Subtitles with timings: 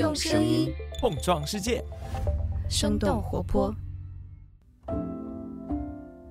[0.00, 1.84] 用声音碰撞世界，
[2.70, 3.70] 生动活泼。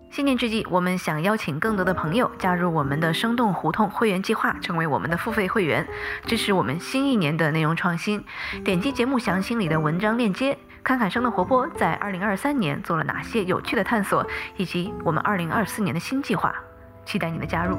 [0.10, 5.88] 新年之际，我们想邀请更多的朋友加入我们的生动胡同会员计划，成为我们的付费会员，
[6.26, 8.26] 支持我们新一年的内容创新。
[8.66, 14.26] 点击节目详情里的文章链接，看看生动活泼在二零二三年做了哪些有趣的探索，
[14.58, 16.56] 以及我们二零二四年的新计划。
[17.06, 17.78] 期待你的加入。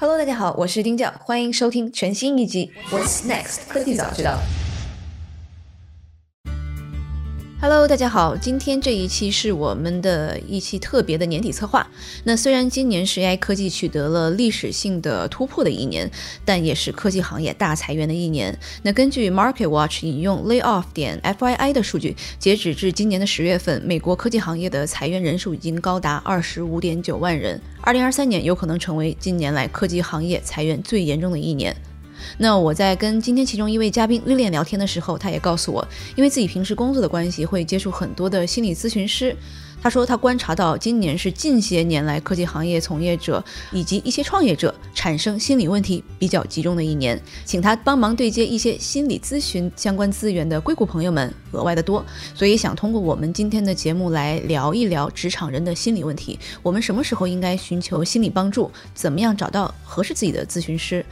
[0.00, 4.38] Hello，大家好，我是丁教，欢迎收听全新一集 What's Next 科技早知道。
[7.60, 11.84] Hello，大家好，今天这一期是我们的一期特别的年底策划。
[12.22, 16.08] 那虽然今年是 AI 科技取得了历史性的突破的一年，
[16.44, 18.56] 但也是科技行业大裁员的一年。
[18.84, 27.60] 那根据 Market Watch 引用 Layoff 点 FYI 的数据，截止至今年的十月份，美国科技行业的裁员人数已经高达二十五点九万人。
[27.80, 31.74] 二零二三年有可能成为近年来科技行业裁员最严重的一年。
[32.38, 39.36] 那我在跟今天其中一位嘉宾绿链聊天的时候，他也告诉我，因为自己平时工作的关系，会接触很多的心理咨询师。
[39.80, 61.06] 他说，他观察到今年是近些年来科技行业从业者以及一些创业者产生心理问题比较集中的一年，请他帮忙对接一些心理咨询相关资源的硅谷朋友们额外的多，所以想通过我们今天的节目来聊一聊职场人的心理问题，我们什么时候应该寻求心理帮助，怎么样找到合适自己的咨询师。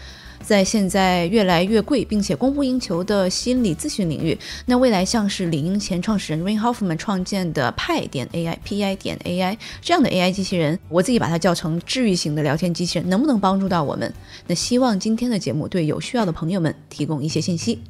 [0.47, 14.15] 在现在越来越贵并且供不应求的心理咨询领域，那未来像是领英前创始人 Rain Hoffman 创建的派点 AI、Pi 点 AI 这样的 AI 机器人，我自己把它叫成治愈型的聊天机器人，能不能帮助到我们？
[14.47, 17.81] 那希望今天的节目对有需要的朋友们提供一些信息。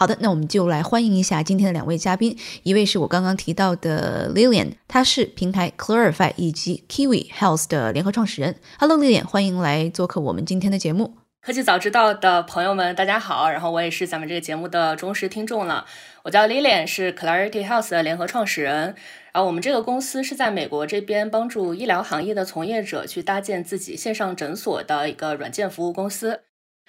[0.00, 8.56] 好的，那我们就来欢迎一下今天的两位嘉宾，一位是我刚刚提到的 Lilian，她是平台 Clarify 以及 Kiwi Health 的联合创始人。
[8.78, 11.16] Hello Lilian，欢迎来做客我们今天的节目。
[11.42, 13.50] 科技早知道的朋友们，大家好！
[13.50, 15.84] 然后我也是咱们这个节目的忠实听众了。
[16.22, 18.94] 我叫 Lilian，是 Clarity Health 的联合创始人。
[19.32, 26.40] 然后我们这个公司是在美国这边帮助医疗行业的从业者去搭建自己线上诊所的一个软件服务公司。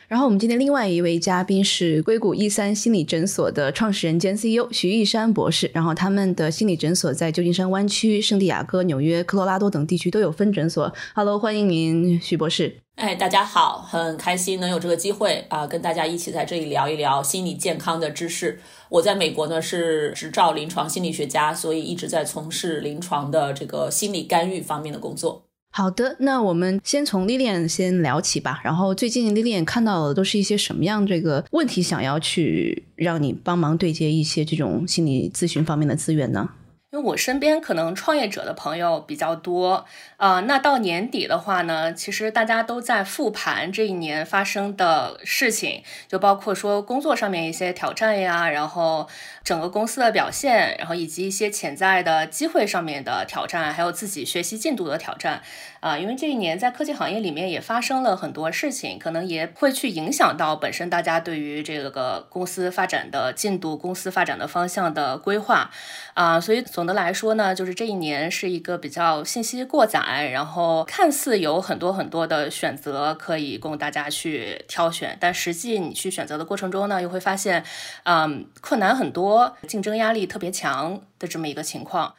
[0.07, 5.72] 然后我们今天另外一位嘉宾是硅谷一三心理诊所的创始人兼 CEO 徐一山博士。
[5.73, 10.94] 然后他们的心理诊所在旧金山湾区、圣地亚哥、纽约、科罗拉多等地区都有分诊所。
[11.16, 12.78] Hello，欢迎您，徐博士。
[12.95, 18.59] 哎，大家好，很开心能有这个机会啊、跟大家一起在这里聊一聊心理健康的知识。
[18.90, 25.45] 我在美国呢是执照临床心理学家，所以一直在从事临床的这个心理干预方面的工作。
[25.73, 28.59] 好的，那我们先从 Lilian 先聊起吧。
[28.61, 36.49] 然后最近 Lilian 看到的都是一些什么样这个问题，想要去让你帮忙对接一些这种心理咨询方面的资源呢？
[36.91, 39.85] 因为我身边可能创业者的朋友比较多。
[40.18, 49.07] 啊、那到年底的话呢，其实大家都在复盘这一年发生的事情，就包括说工作上面一些挑战呀，然后
[49.41, 55.41] 整个公司的表现，然后以及一些潜在的机会上面的挑战，还有自己学习进度的挑战。
[55.81, 65.71] 啊、因为这一年在科技行业里面也发生了很多事情，可能也会去影响到本身大家对于这个公司发展的进度、公司发展的方向的规划
[66.13, 77.63] 啊、所以总的来说呢，就是这一年是一个比较信息过载，然后看似有很多很多的选择可以供大家去挑选，但实际你去选择的过程中呢，又会发现，
[78.03, 82.13] 嗯，困难很多，竞争压力特别强的这么一个情况。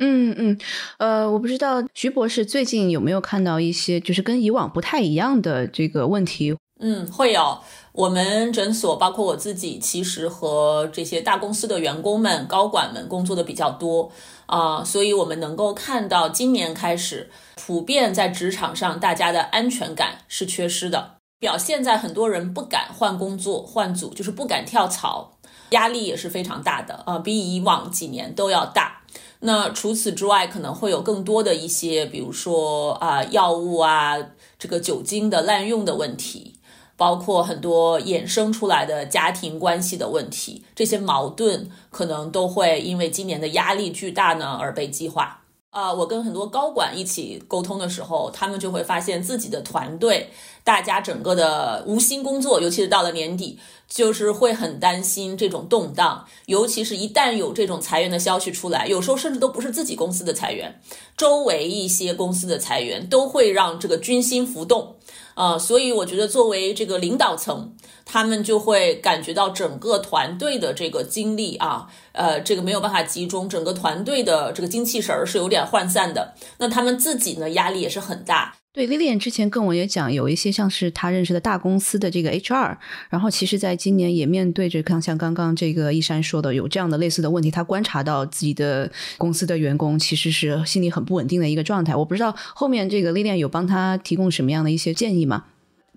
[0.00, 0.58] 嗯嗯，
[0.98, 6.56] 呃，我不知道徐博士最近有没有看到一些就是跟以往不太一样的这个问题？
[6.80, 7.58] 嗯，会有。
[7.92, 14.10] 我们诊所包括我自己，其实和这些大公司的员工们、高管们工作的比较多
[14.46, 25.38] 啊、所以我们能够看到今年开始，普遍在职场上大家的安全感是缺失的，表现在很多人不敢换工作、换组，就是不敢跳槽，
[25.70, 28.99] 压力也是非常大的啊、比以往几年都要大。
[29.40, 34.18] 那除此之外，可能会有更多的一些，比如说啊、药物啊，
[34.58, 36.56] 这个酒精的滥用的问题，
[36.96, 45.39] 包括很多衍生出来的家庭关系的问题，这些矛盾可能都会因为今年的压力巨大呢而被激化。
[45.70, 50.28] 啊、我跟很多高管一起沟通的时候，他们就会发现自己的团队，
[50.64, 53.56] 大家整个的无心工作，尤其是到了年底，
[53.88, 60.80] 就是会很担心这种动荡，尤其是一旦有这种裁员的消息出来，有时候甚至都不是自己公司的裁员，
[61.16, 64.96] 周围一些公司的裁员都会让这个军心浮动。
[65.40, 76.34] 呃，所以我觉得作为这个领导层，他们就会感觉到整个团队的这个精力啊，呃，这个没有办法集中，整个团队的这个精气神儿是有点涣散的。
[76.58, 78.59] 那他们自己呢，压力也是很大。
[78.72, 82.76] 对，Lilian 之前跟我也讲，有一些像是他认识的大公司的这个 HR，
[83.08, 88.88] 然后其实在今年也面对着像像刚刚这个一山说的有这样的类似的问题，他观察到自己的
[89.18, 91.96] 公司的员工其实是心理很不稳定的一个状态。
[91.96, 95.46] 我不知道后面这个 Lilian 有帮他提供什么样的一些建议吗？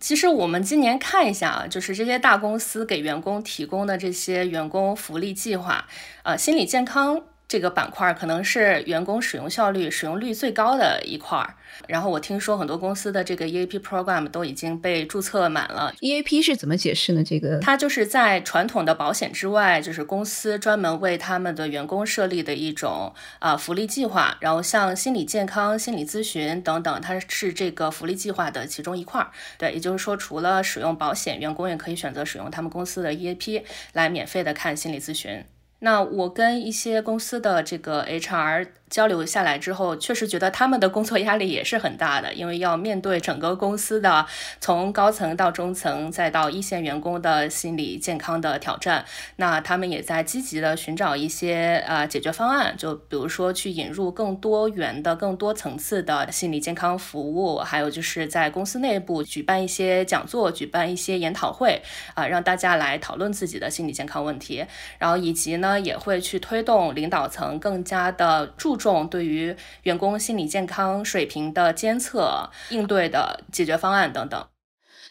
[0.02, 5.86] 其实我们今年看一下啊，就是这些大公司给员工提供的这些员工福利计划，
[6.24, 7.22] 呃，心理健康。
[7.54, 11.54] 这个板块可能是员工使用效率、使用率最高的一块儿。
[11.88, 15.94] 然后我听说很多公司的这个 EAP program 都已经被注册满了。
[16.02, 17.24] EAP 是怎么解释呢？
[17.24, 24.36] 这个它就是在传统的保险之外，就是公司专门为他们的员工设立的一种啊福利计划。
[24.40, 29.30] 然后像心理健康、心理咨询等等，它是这个福利计划的其中一块儿。
[29.60, 33.62] 对，也就是说，除了使用保险，员工也可以选择使用他们公司的 EAP
[33.94, 35.46] 来免费的看心理咨询。
[35.84, 38.68] 那我跟一些公司的这个 HR。
[38.94, 44.24] 交流下来之后，确实觉得他们的工作压力也是很大的，因为要面对整个公司的
[44.62, 49.04] 从高层到中层再到一线员工的心理健康的挑战。
[49.38, 61.82] 那他们也在积极的寻找一些呃解决方案，就比如说去引入更多元的、更多层次的心理健康服务，还有就是在公司内部举办一些讲座、举办一些研讨会
[62.14, 64.64] 啊，让大家来讨论自己的心理健康问题。
[65.00, 68.78] 然后以及呢，也会去推动领导层更加的注。
[68.83, 74.53] 重对于员工心理健康水平的监测、应对的解决方案等等。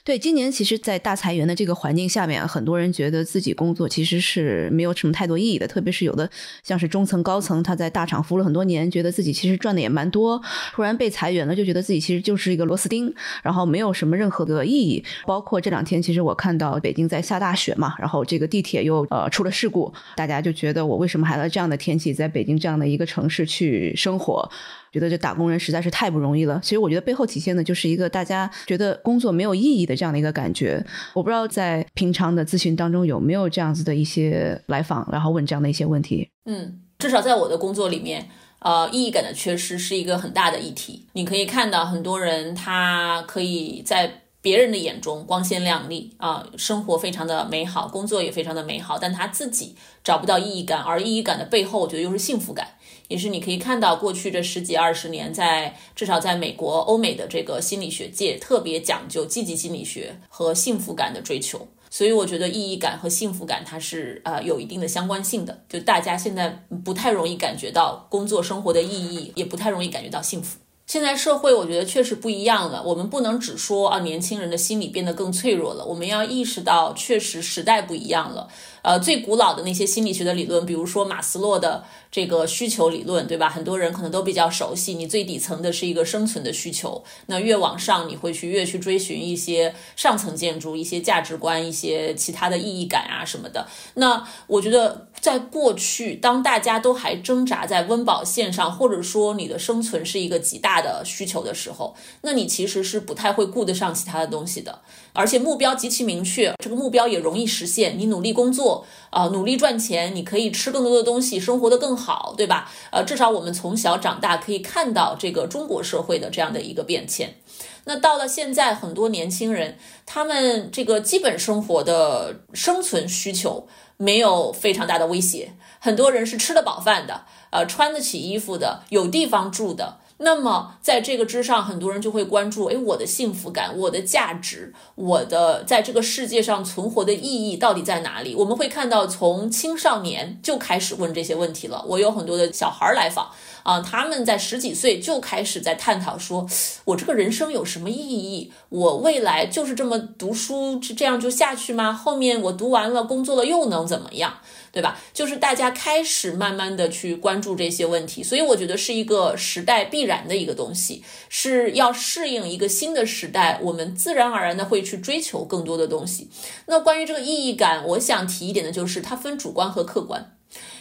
[0.05, 5.69] 对，今年其实，在大裁员的这个环境下面，很多人觉得自己工作其实是没有什么太多意义的。
[5.69, 6.29] 特别是有的
[6.65, 13.15] 像是中层、高层，他在大厂服务了很多年，觉得自己其实赚的也蛮多，突然被裁员了，就觉得自己其实就是一个螺丝钉，
[13.45, 15.05] 然后没有什么任何的意义。
[15.25, 24.51] 包括这两天，其实我看到北京在下大雪嘛，然后这个地铁又呃出了事故，大家就觉得我为什么还在这样的天气，在北京这样的一个城市去生活？
[24.93, 26.61] 觉得这打工人实在是太不容易了。
[26.63, 30.85] 其实我觉得背后体现的就是一个大家觉得工作没有意义的这样的一个感觉。
[31.15, 36.29] 我不知道在平常的咨询当中有没有这样子的一些来访，然后问这样的一些问题。
[36.45, 38.29] 嗯，至少在我的工作里面，
[38.59, 41.07] 呃，意义感的缺失是一个很大的议题。
[41.15, 52.67] 你可以看到很多人他可以在别人的眼中光鲜亮丽啊，生活非常的美好，工作也非常的美好，但他自己找不到意义感，而意义感的背后，我觉得又是幸福感。
[53.13, 61.69] 也是你可以看到，过去这十几二十年，在至少在美国、欧美的这个心理学界，特别讲究积极心理学和幸福感的追求。
[61.91, 65.63] 所以我觉得意义感和幸福感它是呃有一定的相关性的。
[65.69, 70.62] 就大家现在不太容易感觉到工作生活的意义，也不太容易感觉到幸福。
[70.93, 78.47] 现在社会我觉得确实不一样了，我们不能只说啊年轻人的心理变得更脆弱了，我们要意识到确实时代不一样了。
[78.83, 81.83] 呃，最古老的那些心理学的理论，比如说马斯洛的。
[82.13, 83.49] 这个需求理论，对吧？
[83.49, 84.93] 很多人可能都比较熟悉。
[84.93, 93.67] 你最底层的是一个生存的需求，那越往上，你会去越去追寻一些上层建筑、一些价值观、一些其他的意义感啊什么的。
[93.95, 104.81] 那我觉得，在过去，当大家都还挣扎在温饱线上，或者说你的生存是一个极大的需求的时候，那你其实是不太会顾得上其他的东西的。
[105.13, 107.97] 而且目标极其明确，这个目标也容易实现。
[107.97, 112.69] 你努力工作啊，努力赚钱，你可以吃更多的东西，生活的更好，对吧？
[112.91, 117.37] 呃，至少我们从小长大可以看到这个中国社会的这样的一个变迁。
[117.85, 119.77] 那到了现在，很多年轻人
[120.07, 129.99] 他们这个基本生活的生存需求没有非常大的威胁，很多人是吃得饱饭的，呃，穿得起衣服的，有地方住的。
[130.19, 138.37] 那么，在这个之上，很多人就会关注：哎，我的幸福感、我的价值、我的在这个世界上存活的意义到底在哪里？
[138.37, 141.85] 我们会看到，从青少年就开始问这些问题了。
[141.89, 146.47] 我有很多的小孩来访啊，他们在十几岁就开始在探讨：说
[146.85, 148.53] 我这个人生有什么意义？
[148.69, 151.93] 我未来就是这么读书这样就下去吗？
[151.93, 154.35] 后面我读完了，工作了又能怎么样？
[154.73, 154.99] 对吧？
[155.13, 166.31] 就是大家开始慢慢的去关注这些问题，所以我觉得是一个时代必然的一个东西，是要适应一个新的时代，我们自然而然的会去追求更多的东西。
[166.67, 170.35] 那关于这个意义感，我想提一点的就是，它分主观和客观。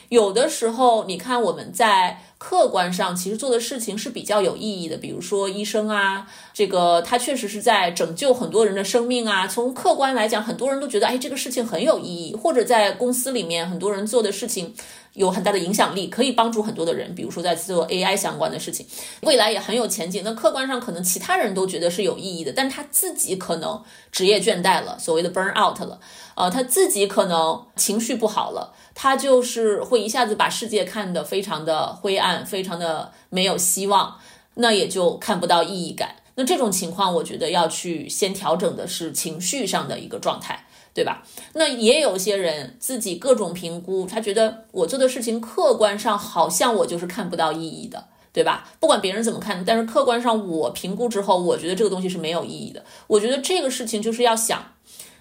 [0.08, 9.46] 有的时候，你看我们在客观上其实做的事情是比较有意义的，比如说医生啊，这个他确实是在拯救很多人的生命啊。
[9.48, 12.36] 从客观来讲，很多人都觉得，哎，这个事情很有意义。
[12.36, 14.74] 或者在公司里面，很多人做的事情
[15.14, 17.14] 有很大的影响力，可以帮助很多的人。
[17.14, 18.88] 比如说在做 AI 相关的事情，
[19.22, 20.24] 未来也很有前景。
[20.26, 23.80] 那客观上可能其他人都觉得是有意义的，但他自己可能
[24.12, 26.00] 职业倦怠了，所谓的 burn out 了，
[26.36, 28.74] 呃，他自己可能情绪不好了。
[28.94, 34.18] 他就是会一下子把世界看得非常的灰暗，非常的没有希望，
[34.56, 36.16] 那也就看不到意义感。
[36.36, 41.24] 那这种情况，我觉得要去先调整的是情绪上的一个状态，对吧？
[41.54, 48.08] 那也有些人自己各种评估，他觉得我做的事情客观上好像我就是看不到意义的。
[48.34, 48.66] 对吧？
[48.80, 52.82] 不管别人怎么看，但是客观上我评估之后，我觉得这个东西是没有意义的。
[53.08, 54.76] 我觉得这个事情就是要想，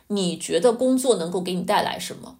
[0.06, 2.36] 你觉得工作能够给你带来什么？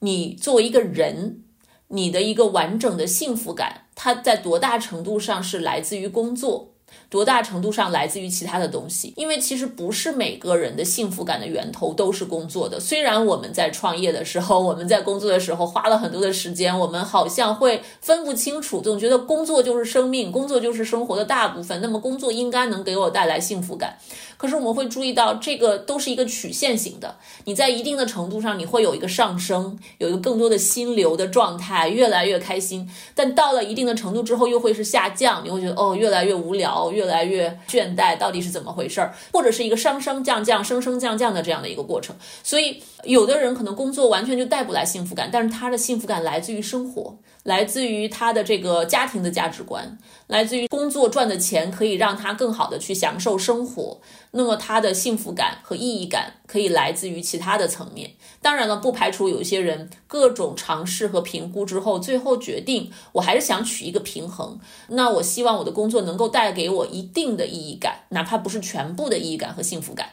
[0.00, 1.44] 你作为一个人，
[1.86, 6.68] 你的一个完整的幸福感，它在多大程度上是来自于工作？
[7.10, 9.12] 多大程度上来自于其他的东西？
[9.16, 12.78] 因为其实不是每个人的幸福感的源头都是工作的。
[12.78, 21.80] 虽然我们在创业的时候，我们在工作的时候花了很多的时间，我们好像会分不清楚，总觉得工作就是生命，工作就是生活的大部分。
[21.82, 23.98] 那么工作应该能给我带来幸福感。
[24.38, 27.16] 可是我们会注意到，这个都是一个曲线型的。
[27.44, 32.88] 你在一定的程度上，你会有一个上升，有一个更多的心流的状态，越来越开心。
[33.16, 39.12] 但到了一定的程度之后，又会是下降，你会觉得哦，越来越无聊，越来越倦怠，到底是怎么回事儿？
[39.32, 42.14] 或者是一个升升降降、升升降降的这样的一个过程。
[42.44, 47.16] 所以，有的人可能工作完全就带不来幸福感，但是他的幸福感来自于生活。
[47.48, 54.02] 来自于他的这个家庭的价值观，来自于工作赚的钱可以让他更好的去享受生活。
[54.32, 58.10] 那么他的幸福感和意义感可以来自于其他的层面。
[58.42, 64.60] 当然了，不排除有一些人各种尝试和评估之后，最后决定我还是想取一个平衡。
[64.88, 70.10] 那我希望我的工作能够带给我一定的意义感，哪怕不是全部的意义感和幸福感。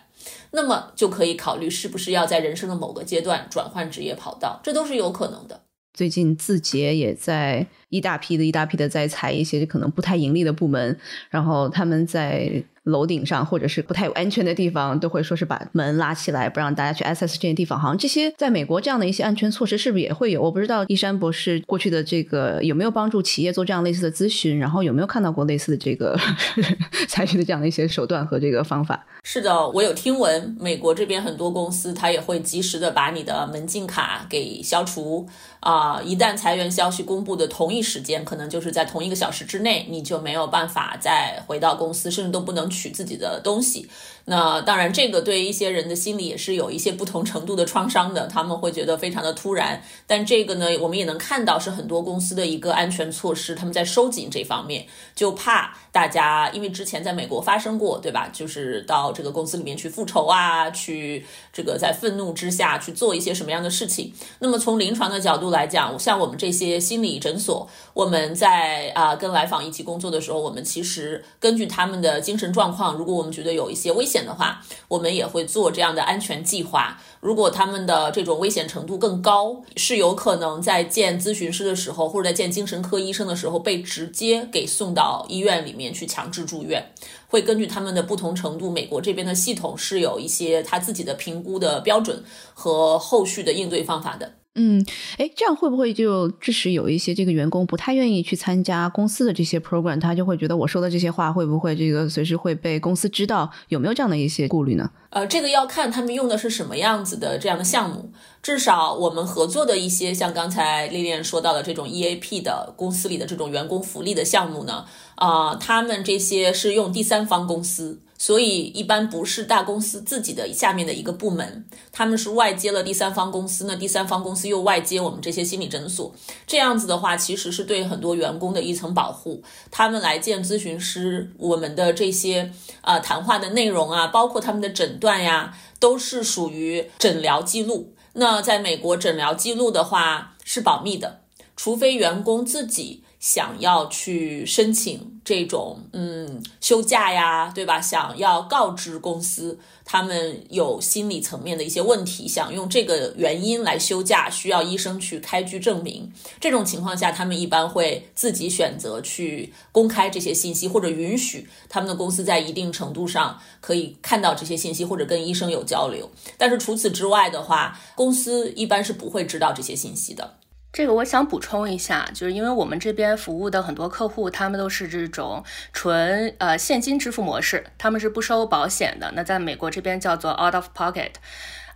[0.51, 5.64] 那么就可以考虑是不是要在人生的某个阶段转换职业跑道，这都是有可能的。
[5.96, 10.96] 最近字节也在一大批的一大批的在裁一些可能不太盈利的部门，
[11.32, 12.64] 然后他们在。
[12.86, 17.80] 楼顶上或者是不太有安全的地方，都会说是把门拉起来，不让大家去 access 这些地方。
[17.80, 20.42] 好像这些在美国这样的一些安全措施是不是也会有？
[20.42, 26.18] 我不知道一山博士过去的这个有没有帮助企业做这样类似的咨询，然后有没有看到过类似的这个
[27.10, 29.06] 采取的这样的一些手段和这个方法？
[29.24, 35.27] 是的，我有听闻美国这边很多公司，它也会及时的把你的门禁卡给消除。
[35.62, 43.89] 啊，一旦裁员消息公布的同一时间，可能就是在同一个小时之内，你就没有办法再回到公司，甚至都不能取自己的东西。
[44.27, 49.79] 那当然，这个对一些人的心理也是有一些不同程度的创伤的，他们会觉得非常的突然。
[50.08, 58.27] 但这个呢，我们也能看到是很多公司的一个安全措施，他们在收紧这方面，就怕大家因为之前在美国发生过，对吧？
[58.34, 64.12] 就是到这个公司里面去复仇啊，去这个在愤怒之下去做一些什么样的事情。
[64.39, 74.14] 那么从临床的角度来讲，像我们这些心理诊所，我们在啊跟来访一起工作的时候，我们其实根据他们的精神状况，如果我们觉得有一些危险。
[74.15, 76.98] 险的话，我们也会做这样的安全计划。
[77.19, 86.81] 如果他们的这种危险程度更高，是有可能在见咨询师的时候，或者在见精神科医生的时候，被直接给送到医院里面去强制住院。
[87.27, 94.31] 会根据他们的不同程度，美国这边的系统是有一些他自己的评估的标准和后续的应对方法的。
[94.57, 94.85] 嗯，
[95.17, 100.00] 哎，这样会不会就致使有一些这个员工不太愿意去参加公司的这些 program？
[100.00, 103.51] 他就会觉得我说的这些话会不会这个随时会被公司知道？
[103.67, 104.89] 有没有这样的一些顾虑呢？
[105.09, 108.13] 呃，这个要看他们用的是什么样子的这样的项目。
[108.41, 114.85] 至少我们合作的一些像刚才丽丽说到的这种 EAP 的公司里的这种员工福利的项目呢，
[115.15, 118.00] 啊，他们这些是用第三方公司。
[118.17, 126.13] 所以一般不是大公司自己的下面的一个部门，他们是外接了第三方公司，那第三方公司又外接我们这些心理诊所，
[126.48, 129.43] 这样子的话，其实是对很多员工的一层保护。
[129.69, 137.93] 他们来见咨询师，我们的这些啊谈话的内容啊，包括他们的诊断呀，都是属于诊疗记录。
[138.13, 141.19] 那在美国，诊疗记录的话是保密的，
[141.55, 143.03] 除非员工自己。
[143.25, 147.82] 想要去申请这种嗯休假呀，对吧？
[147.82, 156.13] 想要告知公司他们有心理层面的一些问题，想用这个原因来休假，需要医生去开具证明。
[156.39, 166.08] 这种情况下，他们一般会自己选择去公开这些信息，或者允许他们的公司在一定程度上可以看到这些信息，或者跟医生有交流。
[166.38, 170.36] 但是除此之外的话，公司一般是不会知道这些信息的。
[170.75, 175.41] 这个我想补充一下，就是因为我们这边服务的很多客户，他们都是这种
[175.72, 179.10] 纯呃现金支付模式，他们是不收保险的。
[179.15, 181.12] 那在美国这边叫做 out of pocket。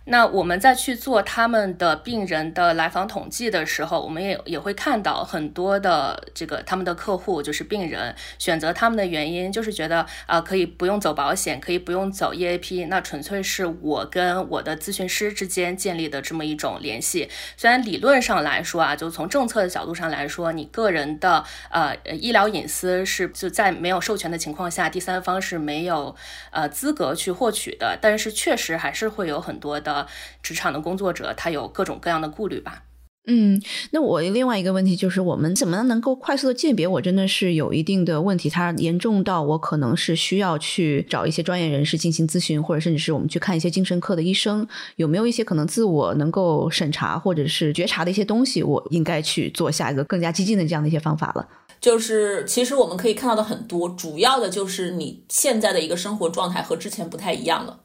[0.06, 17.28] 那我们在去做他们的病人的来访统计的时候，我们也也会看到很多的这个他们的客户就是病人选择他们的原因，就是觉得啊可以不用走保险，可以不用走 EAP，那纯粹是我跟我的咨询师之间建立的这么一种联系。
[17.56, 26.16] 虽然理论上来说啊，就从政策的角度上来说，你个人的呃医疗隐私是就在没有授权的情况下，第三方是没有
[26.50, 29.89] 呃资格去获取的，但是确实还是会有很多的。
[29.92, 30.06] 的
[30.42, 32.84] 职场的工作者，他有各种各样的顾虑吧。
[33.26, 44.66] 嗯，那我另外一个问题就是，我们怎么能够快速的鉴别我真的是有一定的问题，它严重到我可能是需要去找一些专业人士进行咨询，或者甚至是我们去看一些精神科的医生，
[44.96, 51.46] 有没有一些可能自我能够审查或者是觉察的一些东西，我应该去做下一个更加激进的这样的一些方法了。
[51.78, 57.80] 就是其实我们可以看到的很多，主要的就是你现在的一个生活状态和之前不太一样了。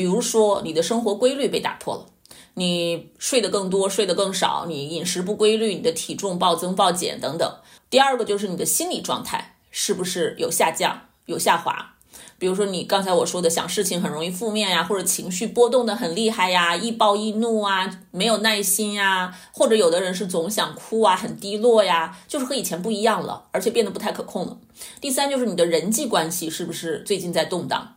[0.00, 2.06] 比如说，你的生活规律被打破了，
[2.54, 7.56] 你睡得更多，睡得更少，你饮食不规律，你的体重暴增暴减等等。
[7.90, 11.96] 第二个就是你的心理状态是不是有下降、有下滑？
[12.38, 24.56] 比如说你刚才我说的，想事情很容易负面呀，或者情绪波动的很厉害呀，易暴易怒啊，没有耐心呀，或者有的人是总想哭啊，很低落呀，就是和以前不一样了，而且变得不太可控了。
[24.98, 27.96] 第三就是你的人际关系是不是最近在动荡？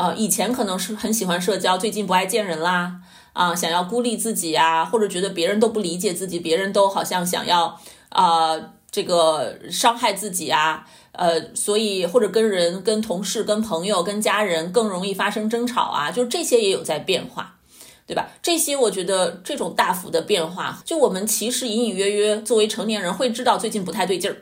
[0.00, 2.94] 呃，以前可能是很喜欢社交，最近不爱见人啦，
[3.34, 7.78] 啊，想要孤立自己呀，或者觉得别人都不理解自己，别人都好像想要
[8.08, 8.58] 啊
[8.90, 17.58] 这个伤害自己啊，呃，所以或者跟人、跟同事、跟朋友、跟家人更容易发生争吵啊，就这些也有在变化，
[18.06, 18.30] 对吧？
[18.40, 24.36] 这些我觉得这种大幅的变化，就我们其实隐隐约约作为成年人会知道最近不太对劲儿。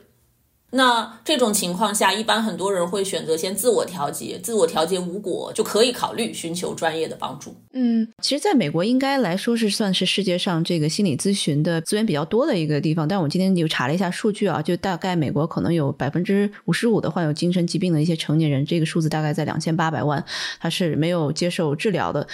[0.71, 7.57] 那这种情况下，一般很多人会选择先自我调节，自我调节无果，就可以考虑寻求专业的帮助。
[7.73, 13.09] 嗯，其实，在美国应该来说是算是世界上这个心理咨询的资源比较多的一个地方。
[13.09, 20.23] 但我今天就查了一下数据啊，就大概美国可能有百分之五十五的患有精神疾病的一些成年人，这个数字大概在两千八百万，
[20.61, 22.27] 他是没有接受治疗的。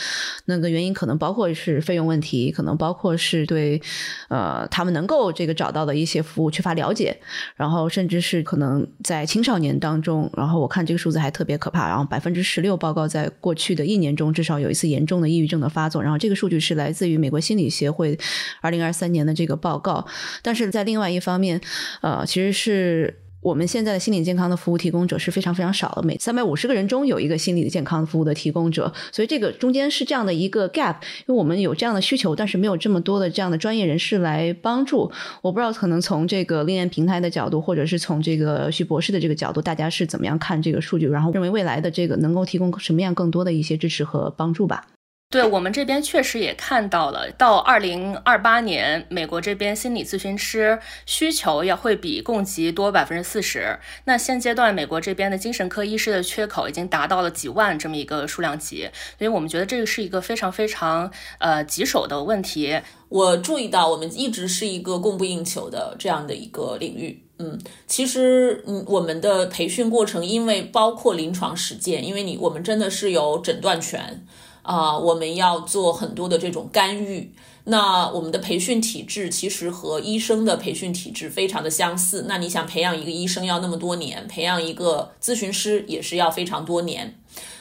[0.47, 3.81] 那个原因可能包括是费用问题，可能包括是对
[4.29, 7.17] 呃他们能够这个找到的一些服务缺乏了解，
[7.55, 8.24] 然后甚至。
[8.25, 18.18] 是可能在青少年当中，然后我看这个数字还特别可怕，然后百分之十六报告在过去的一年中至少有一次严重的抑郁症的发作，然后这个数据是来自于美国心理协会
[18.62, 20.07] 二零二三年的这个报告，
[20.42, 21.61] 但是在另外一方面，
[22.01, 23.20] 呃，其实是。
[23.44, 30.94] 我们现在的心理健康的服务提供者是非常非常少的，每三百五十个人中有一个心理健康服务的提供者，所以这个中间是这样的一个 gap，
[31.26, 35.12] 因为我们有这样的需求，但是没有这么多的这样的专业人士来帮助。
[35.42, 44.87] 我不知道可能从这个恋爱平台的角度，或者是从这个徐博士的这个角度，大家是怎么样看这个数据，然后认为未来的这个能够提供什么样更多的一些支持和帮助吧。
[45.35, 53.77] 对我们这边确实也看到了，到二零二八年，美国这边心理咨询师需求要会比供给多百分之四十。
[54.05, 62.81] 那现阶段美国这边的精神科医师的缺口已经达到了几万这么一个数量级，所以我们觉得这个是一个非常非常呃棘手的问题。
[63.09, 67.25] 我注意到，我们一直是一个供不应求的这样的一个领域。
[67.40, 74.25] 嗯，其实嗯，我们的培训过程因为包括临床实践，因为你我们真的是有诊断权。
[74.64, 77.33] 啊，我们要做很多的这种干预。
[77.66, 82.27] 那我们的培训体制其实和医生的培训体制非常的相似。
[82.29, 87.18] 那你想培养一个医生要那么多年，培养一个咨询师也是要非常多年。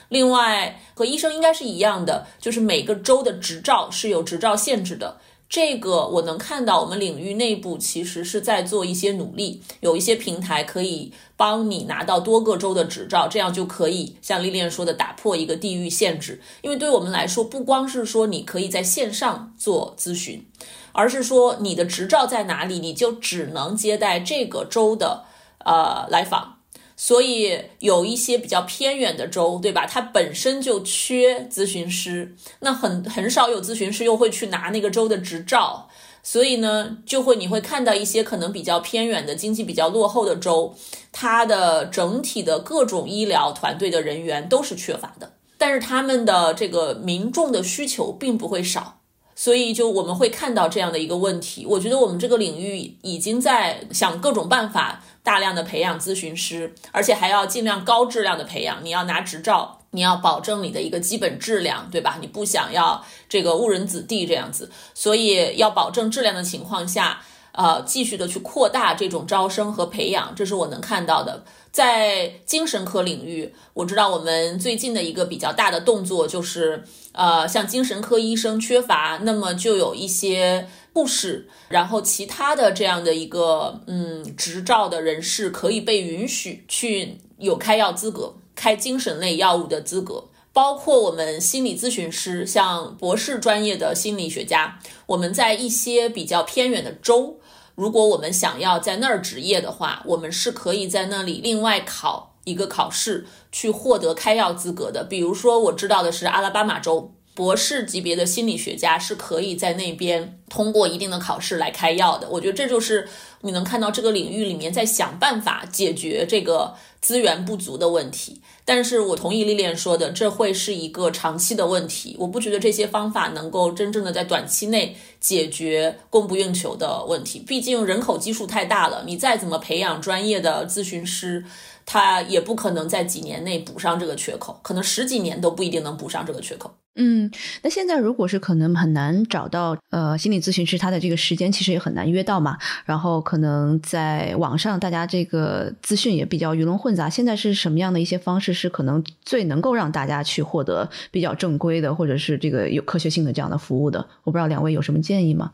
[0.10, 5.18] 另外，和医生应该是一样的，就是每个州的执照是有执照限制的。
[5.54, 16.42] 这个我能看到，我们领域内部其实是在做一些努力，有一些平台可以帮你拿到多个州的执照，这样就可以像丽丽说的打破一个地域限制。
[16.64, 20.44] 因为对我们来说，不光是说你可以在线上做咨询，
[20.92, 25.26] 而是说你的执照在哪里，你就只能接待这个州的
[25.64, 26.53] 呃来访。
[26.96, 29.86] 所以有一些比较偏远的州，对吧？
[29.86, 35.90] 它本身就缺咨询师，那很很少有咨询师又会去拿那个州的执照，
[36.22, 40.76] 所以呢，就会你会看到一些可能比较偏远的、经济比较落后的州，
[41.12, 49.00] 它的整体的各种医疗团队的人员都是缺乏的，但是他们的这个民众的需求并不会少。
[49.36, 51.66] 所以，就我们会看到这样的一个问题。
[51.66, 58.84] 我觉得我们这个领域已经在想各种办法，大量的培养咨询师，而且还要尽量高质量的培养。
[58.84, 62.18] 你要拿执照，你要保证你的一个基本质量，对吧？
[62.22, 67.22] 你不想要这个误人子弟这样子，所以要保证质量的情况下，
[67.54, 71.44] 呃，继续的去扩大这种招生和培养，这是我能看到的。
[71.74, 76.84] 在精神科领域，我知道我们最近的一个比较大的动作就是，
[77.14, 90.26] 呃，像精神科医生缺乏，那么就有一些护士，然后其他的这样的一个嗯执照的人士可以被允许去有开药资格，开精神类药物的资格。
[90.54, 97.40] 包括我们心理咨询师，像博士专业的心理学家，我们在一些比较偏远的州，
[97.76, 105.04] 如果我们想要在那儿执业的话，我们是可以在那里另外考一个考试，去获得开药资格的。
[105.04, 112.30] 比如说，我知道的是阿拉巴马州，博士级别的心理学家是可以在那边通过一定的考试来开药的。
[112.30, 113.08] 我觉得这就是
[113.42, 118.42] 你能看到这个领域里面在想办法解决这个资源不足的问题。
[118.66, 122.16] 但是我同意丽莲说的，这会是一个长期的问题。
[122.20, 127.40] 我不觉得这些方法能够真正的在短期内解决供不应求的问题。
[127.40, 131.44] 毕竟人口基数太大了，你再怎么培养专业的咨询师，
[131.86, 136.74] 他也不可能在几年内补上这个缺口，可能十几年都不一定能补上这个缺口。
[136.96, 137.32] 嗯，
[137.64, 142.56] 那现在如果是可能很难找到呃心理咨询师，他的这个时间其实也很难约到嘛。
[142.86, 147.10] 然后可能在网上大家这个资讯也比较鱼龙混杂。
[147.10, 154.06] 现在是什么样的一些方式是可能最能够让大家去获得比较正规的或者是这个有科学性的这样的服务的？
[154.24, 155.52] 我不知道两位有什么建议吗？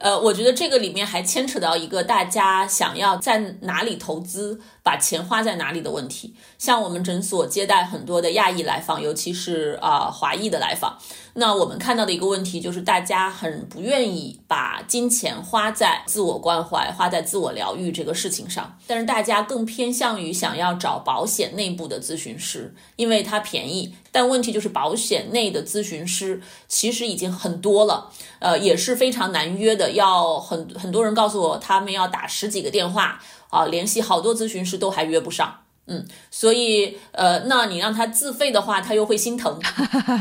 [0.00, 4.58] 呃，我觉得这个里面还牵扯到一个大家想要在哪里投资。
[4.90, 10.98] 把钱花在哪里的问题，像我们诊所接待很多的亚裔来访，尤其是啊华裔的来访，
[11.34, 23.94] 那我们看到的一个问题就是，大家很不愿意把金钱花在自我关怀、花在自我疗愈这个事情上，但是大家更偏向于想要找保险内部的咨询师，因为它便宜。
[24.10, 33.20] 但问题就是，保险内的咨询师其实已经很多了，呃，也是非常难约的，要很很多人告诉我，他们要打十几个电话。
[33.50, 35.54] 啊，联系好多咨询师都还约不上，
[35.86, 39.58] 嗯，所以呃，那你让他自费的话，他又会心疼，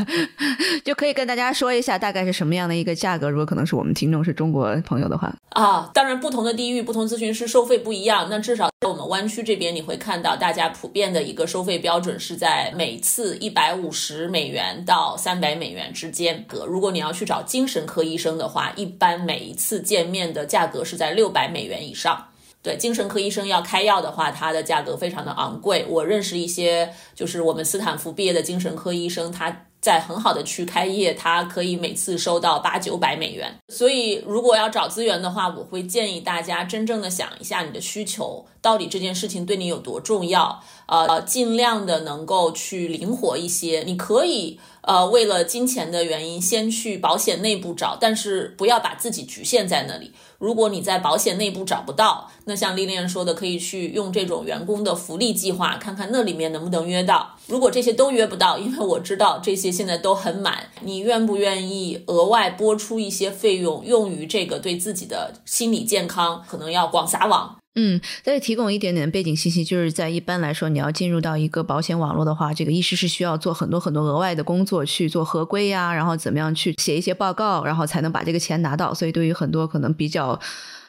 [0.83, 3.29] 就可以跟大家说一下大概是什么样的一个价格。
[3.29, 8.27] 如果可能是我们听众是中国朋友的话，啊，当然不同的地域、不同咨询师收费不一样。
[8.29, 16.43] 那至少在我们湾区这边，你会看到大家普遍的一个收费标准是在每次一百五十美元到三百美元之间。
[16.65, 22.25] 如果你要去找精神科医生的话，一般每一次见面的价格是在六百美元以上。
[22.61, 25.85] 对精神科医生要开药的话，它的价格非常的昂贵。
[25.87, 33.55] 我认识一些，就是我们斯坦福毕业的精神科医生，他在很好的区开业，他可以每次收到八九百美元。
[33.69, 40.61] 所以，如果要找资源的话，我会建议大家真正的想一下你的需求，到底这件事情对你有多重要。
[40.87, 43.83] 呃，尽量的能够去灵活一些。
[43.85, 50.11] 你可以呃，为了金钱的原因，先去保险内部找，但是不要把自己局限在那里。
[50.37, 57.35] 如果你在保险内部找不到，那像丽丽说的，可以去用这种员工的福利计划，看看那里面能不能约到。
[57.47, 67.58] 如果这些都约不到，因为我知道这些现在都很满，你愿不愿意额外拨出一些费用，用于这个对自己的心理健康，可能要广撒网。
[67.81, 78.93] 嗯，再提供一点点背景信息，就是在一般来说，你要进入到一个保险网络的话，这个医师是需要做很多很多额外的工作，去做合规呀，然后怎么样去写一些报告，然后才能把这个钱拿到。
[78.93, 80.37] 所以，对于很多可能比较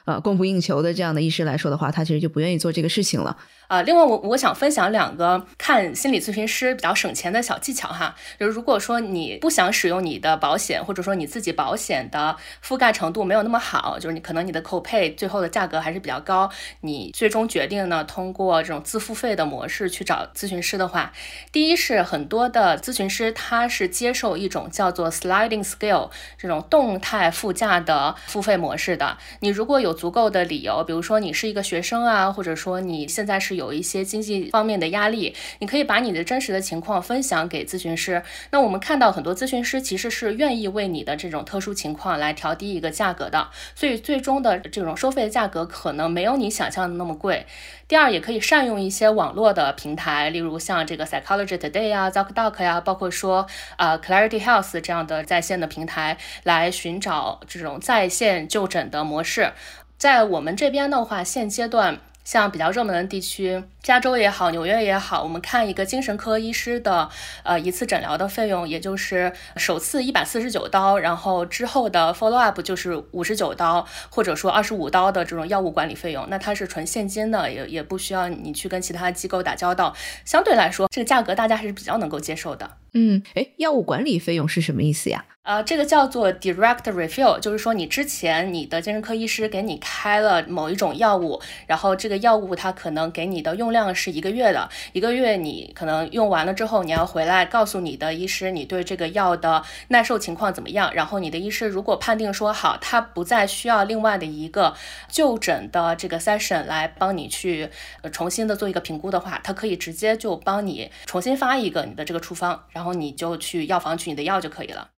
[0.04, 3.36] 呃供不应求的这样的医师来说的话，他其实就不愿意做这个事情了。
[3.68, 21.12] 呃，另外我我想分享两个看心理咨询师比较省钱的小技巧哈，就是如果说你不想使用你的保险，或者说你自己保险的覆盖程度没有那么好，就是你可能你的扣配最后的价格还是比较高，你最终决定呢通过这种自付费的模式去找咨询师的话，
[21.52, 33.60] 第一是很多的咨询师他是接受一种叫做 sliding scale 这种动态附加的付费模式的，你如果有有足够的理由，比如说你是一个学生啊，或者说你现在是。
[33.60, 38.22] 有一些经济方面的压力，你可以把你的真实的情况分享给咨询师。
[38.52, 47.44] 那我们看到很多咨询师其实是愿意为你的这种特殊情况来调低一个价格的，所以最终的这种收费的价格可能没有你想象的那么贵。
[47.86, 59.52] 第二，也可以善用一些网络的平台，例如像这个 Psychology Today 呀、ZocDoc 呀，包括说呃 Clarity Health 这样的在线的平台，来寻找这种在线就诊的模式。
[60.00, 61.98] 在我们这边的话，现阶段。
[62.22, 67.08] 像比较热门的地区，加州也好，纽约也好，我们看一个精神科医师的
[67.42, 82.70] 呃一次诊疗的费用，也就是首次一百四十九刀，然后之后的 follow up 就是五十九刀，或者说二十五刀的这种药物管理费用，那它是纯现金的，也也不需要你去跟其他机构打交道，相对来说这个价格大家还是比较能够接受的。
[82.92, 85.24] 嗯，哎，药物管理费用是什么意思呀？
[85.42, 104.74] 呃，这个叫做 direct refill，就是说你之前你的精神科医师给你开了某一种药物，然后这个药物它可能给你的用量是一个月的，一个月你可能用完了之后，你要回来告诉你的医师你对这个药的耐受情况怎么样，然后你的医师如果判定说好，他不再需要另外的一个
[105.08, 107.68] 就诊的这个 session 来帮你去
[108.02, 114.90] 呃重新的做一个评估的话，他可以直接就帮你重新发一个你的这个处方，然然后你就去药房取你的药就可以了。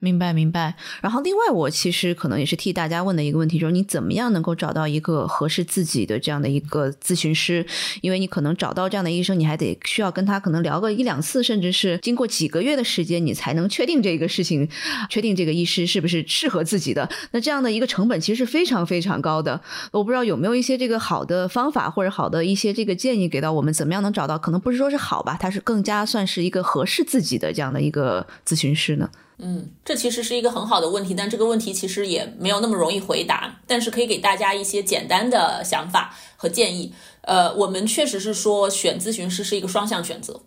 [0.00, 7.66] 明白明白，然后另外我其实可能也是替大家问的一个问题，就是你怎么样能够找到一个合适自己的这样的一个咨询师？
[8.00, 14.68] 因为你可能找到这样的医生，你还得需要跟他可能聊个一两次，甚至是经过几个月的时间，你才能确定这个事情，
[15.10, 17.10] 确定这个医师是不是适合自己的。
[17.32, 19.60] 那这样的一个成本其实是非常非常高的。
[19.90, 24.38] 我不知道有没有一些这个好的方法或者好的一些这个建议给到我们，怎么样能找到？
[24.38, 29.10] 可能不是说是好吧，它是更加算是一个合适自己的这样的一个咨询师呢？
[29.40, 33.60] 嗯，这其实是一个很好的问题，但这个问题其实也没有那么容易回答。
[33.66, 36.92] 但是可以给大家一些简单的想法和建议。
[37.22, 40.40] 呃，我们确实是说选咨询师是一个双向选择。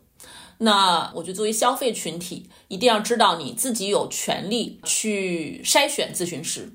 [0.58, 6.74] 那我觉得作为消费群体，一定要知道你自己有权利去筛选咨询师。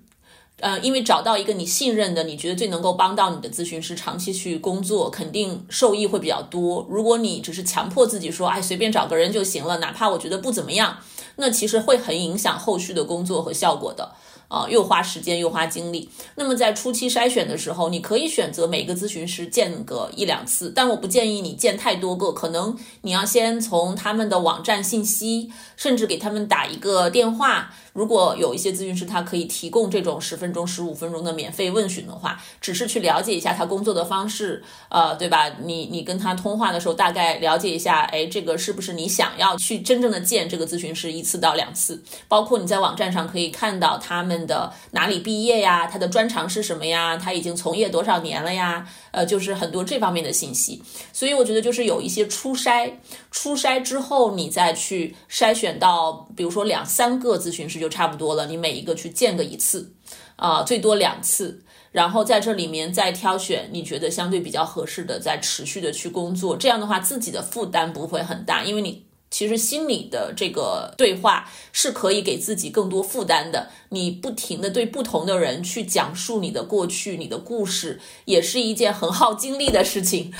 [0.61, 6.87] 呃，因为找到一个你信任的、你觉得最能够帮到你的咨询师，长期去工作，肯定受益会比较多。
[6.88, 10.96] 如果你只是强迫自己说，哎，随便找个人就行了，哪怕我觉得不怎么样。
[11.37, 14.12] 那其实会很影响后续的工作和效果的。
[14.48, 16.09] 啊，又花时间又花精力。
[16.37, 22.32] 那么在初期筛选的时候，你可以选择每个咨询师见个一两次，但我不建议你见太多个。
[22.32, 27.74] 可能你要先从他们的网站信息，甚至给他们打一个电话。
[27.92, 35.50] 如果有一些咨询师他可以提供这种十分钟、十五分钟的免费问询的话，只是去了解一下他工作的方式，呃，对吧？
[35.64, 42.02] 你你跟他通话的时候，大概了解一下，哎，这个是不是你想要去真正的见这个咨询师一次到两次？
[42.28, 44.36] 包括你在网站上可以看到他们。
[44.44, 45.87] 的哪里毕业呀？
[45.87, 47.16] 他的专长是什么呀？
[47.16, 48.85] 他已经从业多少年了呀？
[49.12, 50.83] 呃，就是很多这方面的信息。
[51.12, 52.90] 所以我觉得就是有一些初筛，
[53.31, 58.46] 初筛之后你再去筛选到，比如说两三个咨询师就差不多了。
[58.46, 59.94] 你每一个去见个一次，
[60.35, 66.57] 啊，最多两次，然后在这里面再挑选你觉得相对比较合适的，再持续的去工作。
[66.57, 69.06] 这样的话，自己的负担不会很大，因为你。
[69.31, 73.69] 其实心理的这个对话是可以给自己更多负担的。
[73.91, 80.33] 你不停的对不同的人去讲述你的过去、你的故事，也是一件很耗精力的事情。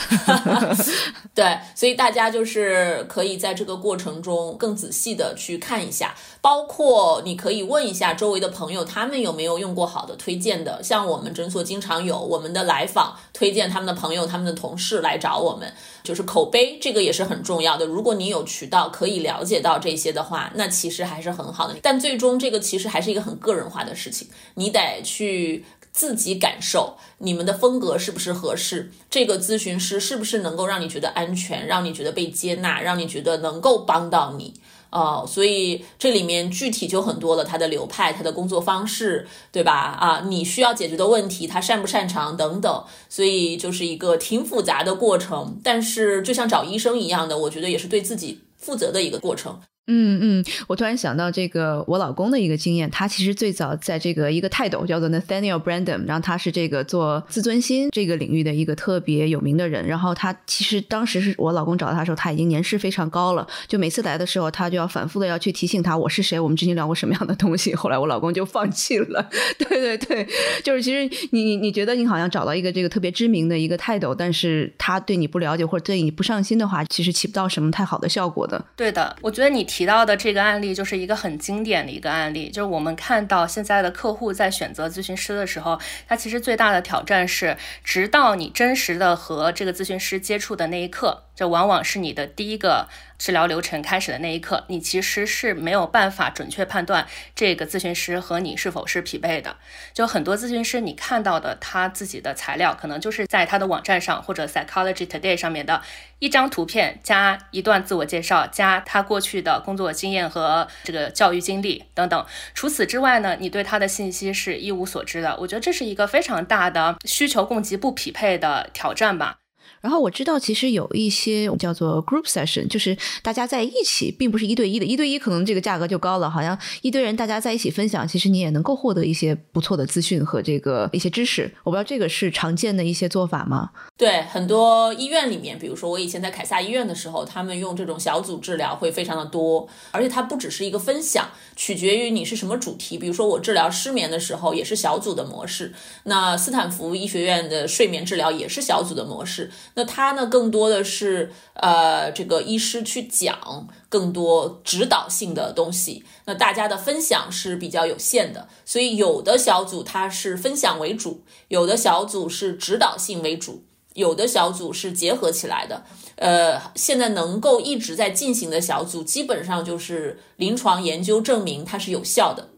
[1.35, 10.83] 对，所以大家就是可以在这个过程中更仔细的去看一下，包括你可以问一下周围的朋友，他们有没有用过好的推荐的。
[10.83, 15.73] 像我们诊所经常有我们的来访推荐他们的朋友、他们的同事来找我们。
[16.07, 17.85] 就是口碑，这个也是很重要的。
[17.85, 21.75] 如果你有渠道可以了解到这些的话，那其实还是很好的。
[21.83, 34.55] 但最终这个其实还是一个很个人化的事情，你得去自己感受你们的风格是不是合适，这个咨询师是不是能够让你觉得安全，让你觉得被接纳，让你觉得能够帮到你。
[34.97, 39.95] 哦，所以这里面具体就很多了，他的流派、他的工作方式，对吧？
[40.01, 45.61] 啊，你需要解决的问题，他擅不擅长等等，所以就是一个挺复杂的过程。
[45.63, 49.61] 但是就像找医生一样的，我觉得也是对自己负责的一个过程。
[49.89, 59.87] 嗯嗯，我突然想到这个我老公的一个经验，他其实最早在这个一个泰斗叫做 Nathaniel Brandon，然后他是这个做自尊心这个领域的一个特别有名的人。
[59.87, 67.73] 然后他其实当时是我老公找他的时候，他已经年事非常高了，就每次来的时候，他就要反复的要去提醒他我是谁，我们之前聊过什么样的东西。
[67.73, 69.31] 后来我老公就放弃了。
[69.57, 70.27] 对对对，
[70.65, 78.65] 就是其实你你你觉得你好像找到一个这个特别知名的一个泰斗，但是他对你不了解或者对你不上心的话，其实起不到什么太好的效果的。
[78.75, 79.65] 对的，我觉得你。
[79.77, 92.89] 提到的这个案例就是一个很经典的一个案例，就是我们看到现在的客户在选择咨询师的时候，他其实最大的挑战是，直到你真实的和这个咨询师接触的那一刻，这往往是你的第一个。
[93.19, 99.57] 治疗流程开始的那一刻，你其实是没有办法准确判断这个咨询师和你是否是匹配的。
[99.93, 105.83] 就很多咨询师，你看到的他自己的材料，可能就是在他的网站上或者 Psychology Today 上面的
[106.19, 112.27] 一张图片加一段自我介绍，加他过去的工作经验和这个教育经历等等。
[112.55, 115.37] 除此之外呢，你对他的信息是一无所知的。
[115.39, 119.39] 我觉得这是一个非常大的需求供给不匹配的挑战吧。
[119.87, 126.29] 然后我知道，其实有一些叫做 group session，就是大家在一起，并不是一对一的，一对一可能这个价格就高了。
[126.29, 131.49] 好像一堆人大家在一起分享，其实你也能够获得一些不错的资讯和这个一些知识。
[131.63, 133.71] 我不知道这个是常见的一些做法吗？
[133.97, 142.99] 对，很多医院里面，比如说我以前在凯撒医院的时候，他们用这种小组治疗会非常的多，而且它不只是一个分享，取决于你是什么主题。
[142.99, 145.73] 比如说我治疗失眠的时候，也是小组的模式。
[146.03, 149.49] 那斯坦福医学院的睡眠治疗也是小组的模式。
[149.77, 156.03] 那它呢，更多的是呃，这个医师去讲更多指导性的东西。
[156.25, 163.63] 那大家的分享是比较有限的，所以有的小组它是分享为主，有的小组是指导性为主，
[163.93, 165.85] 有的小组是结合起来的。
[166.17, 172.49] 呃，现在能够一直在进行的小组，基本上就是临床研究证明它是有效的。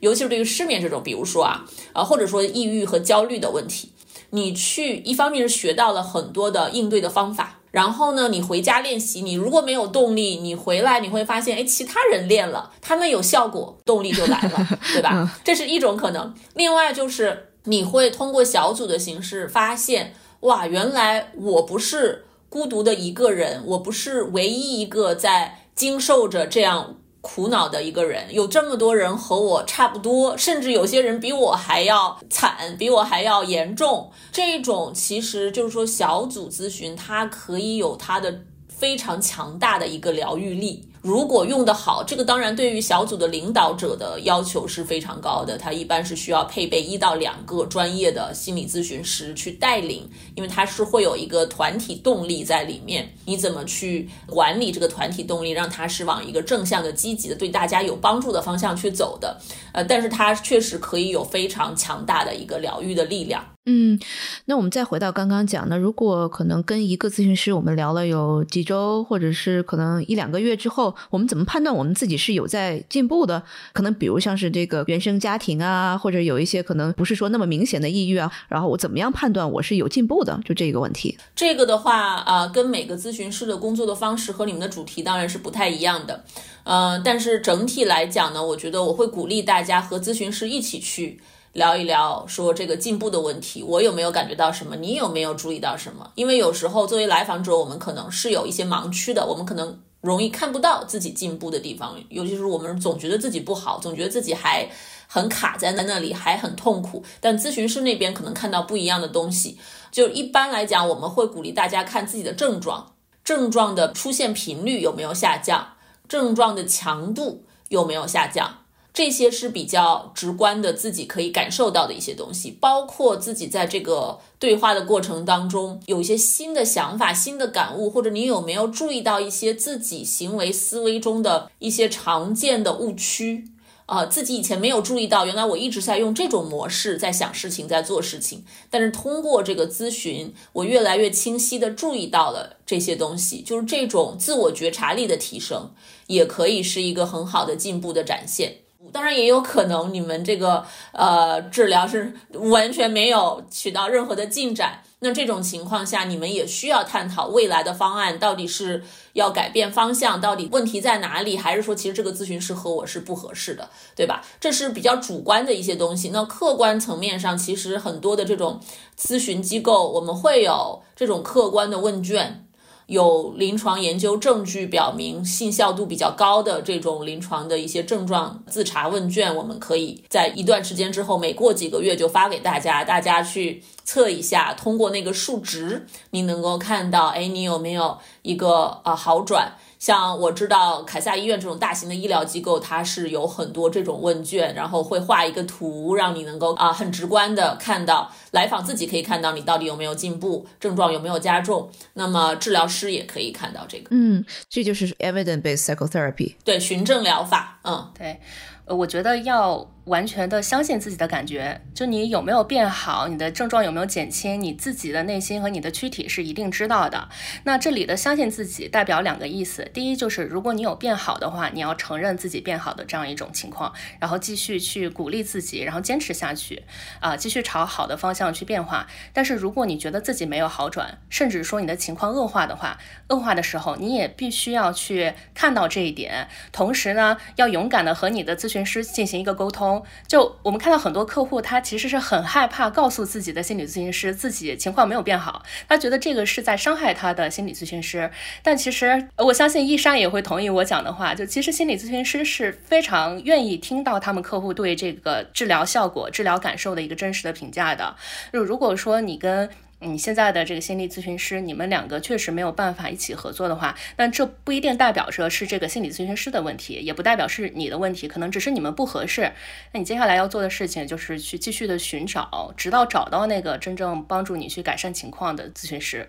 [0.00, 3.92] 尤其是对于失眠这种，比如说啊，啊，或者说抑郁和焦虑的问题，
[4.34, 15.38] 你去一方面是学到了很多的应对的方法，然后呢，你回家练习，你如果没有动力，你回来你会发现，哎，其他人练了，他们有效果，动力就来了， 对吧？
[15.44, 16.34] 这是一种可能。
[16.54, 26.96] 另外就是你会通过小组的形式发现，哇，原来我不是孤独的一个人，我不是唯一一个在经受着这样。
[27.24, 34.12] 苦恼的一个人，有这么多人和我差不多，甚至有些人比我还要惨，比我还要严重。
[34.30, 40.86] 这种其实就是说，小组咨询它可以有它的非常强大的一个疗愈力。
[41.04, 45.58] 如果用得好，这个当然对于小组的领导者的要求是非常高的。
[45.58, 53.06] 他一般是需要配备一到两个专业的心理咨询师去带领，因为他是会有一个团体动力在里面。
[53.26, 59.38] 你怎么去管理这个团体动力，让它是往一个正向的、积极的、对大家有帮助的方向去走的？
[59.74, 63.44] 呃，但是它确实可以有非常强大的一个疗愈的力量。
[63.66, 63.98] 嗯，
[64.44, 73.42] 那我们再回到刚刚讲的，如果可能跟一个咨询师我们聊了有几周，或者是可能一两个月之后，我们怎么判断我们自己是有在进步的？
[73.72, 80.38] 可能比如像是这个原生家庭啊，或者有一些可能不是说那么明显的抑郁啊，然后我怎么样判断我是有进步的？
[80.44, 81.16] 就这个问题。
[81.34, 86.22] 这个的话啊，跟每个咨询师的工作的方式和你们的主题当然是不太一样的。
[86.64, 91.18] 嗯，但是整体来讲呢，我觉得我会鼓励大家和咨询师一起去。
[91.54, 94.74] 聊一聊，说这个进步的问题，我有没有感觉到什么？
[94.74, 96.10] 你有没有注意到什么？
[96.16, 104.68] 因为有时候作为来访者，我们可能是有一些盲区的，我们可能容易看不到自己进步的地方，尤其是我们总觉得自己不好，总觉得自己还
[105.06, 107.04] 很卡在在那里，还很痛苦。
[107.20, 109.56] 但咨询师那边可能看到不一样的东西。
[109.92, 115.64] 就一般来讲，我们会鼓励大家看自己的症状，症状的出现频率有没有下降，
[116.08, 118.63] 症状的强度有没有下降。
[118.94, 133.48] 这些是比较直观的，自己可以感受到的一些东西，包括自己在这个对话的过程当中有一些新的想法、新的感悟，或者你有没有注意到一些自己行为思维中的一些常见的误区
[133.86, 134.06] 啊？
[134.06, 145.72] 自己以前没有注意到，原来我一直在用这种模式在想事情、在做事情，但是通过这个咨询，我越来越清晰的注意到了这些东西，就是这种自我觉察力的提升，
[146.06, 148.58] 也可以是一个很好的进步的展现。
[148.92, 154.82] 当然也有可能，你们这个呃治疗是完全没有取到任何的进展。
[155.00, 164.24] 那这种情况下，你们也需要探讨未来的方案到底是要改变方向，到底问题在哪里，还是说其实这个咨询师和我是不合适的，对吧？
[164.40, 166.08] 这是比较主观的一些东西。
[166.08, 168.58] 那客观层面上，其实很多的这种
[168.98, 172.43] 咨询机构，我们会有这种客观的问卷。
[172.86, 184.54] 有临床研究证据表明信效度比较高的这种临床的一些症状自查问卷，我们可以在一段时间之后，每过几个月就发给大家，大家去测一下。
[184.54, 189.54] 通过那个数值，你能够看到，哎，你有没有一个啊好转？
[189.84, 201.68] 像我知道凯撒医院这种大型的医疗机构，它是有很多这种问卷，然后会画一个图，让你能够啊很直观的看到来访自己可以看到你到底有没有进步，症状有没有加重。
[201.92, 203.88] 那么治疗师也可以看到这个。
[203.90, 207.60] 嗯，这就是 evidence-based psychotherapy，对循证疗法。
[207.64, 208.18] 嗯，对，
[208.64, 209.73] 呃，我觉得要。
[209.84, 217.08] 完全的相信自己的感觉，就你有没有变好，你的症状有没有减轻，你自己的内心和你的躯体是一定知道的。
[217.44, 226.62] 那这里的相信自己代表两个意思，第一就是如果你有变好的话，你要承认自己变好的这样一种情况，然后继续去鼓励自己，然后坚持下去，
[227.00, 228.86] 啊，继续朝好的方向去变化。
[229.12, 239.73] 但是如果你觉得自己没有好转，甚至说你的情况恶化的话，恶化的时候你也必须要去看到这一点，同时呢，要勇敢的和你的咨询师进行一个沟通。
[240.06, 248.10] 就我们看到很多客户，他其实是很害怕告诉自己的心理咨询师自己情况没有变好，他觉得这个是在伤害他的心理咨询师。
[248.42, 257.94] 但其实我相信易莎也会同意我讲的话，就其实心理咨询师是非常愿意听到他们客户对这个治疗效果、治疗感受的一个真实的评价的。
[258.32, 259.48] 就如果说你跟
[259.80, 269.32] 你现在的这个心理咨询师，你们两个确实没有办法一起合作的话，那这不一定代表着是这个心理咨询师的问题，也不代表是你的问题，可能只是你们不合适。
[269.72, 276.08] 那你接下来要做的事情就是去继续的寻找，直到找到那个真正帮助你去改善情况的咨询师。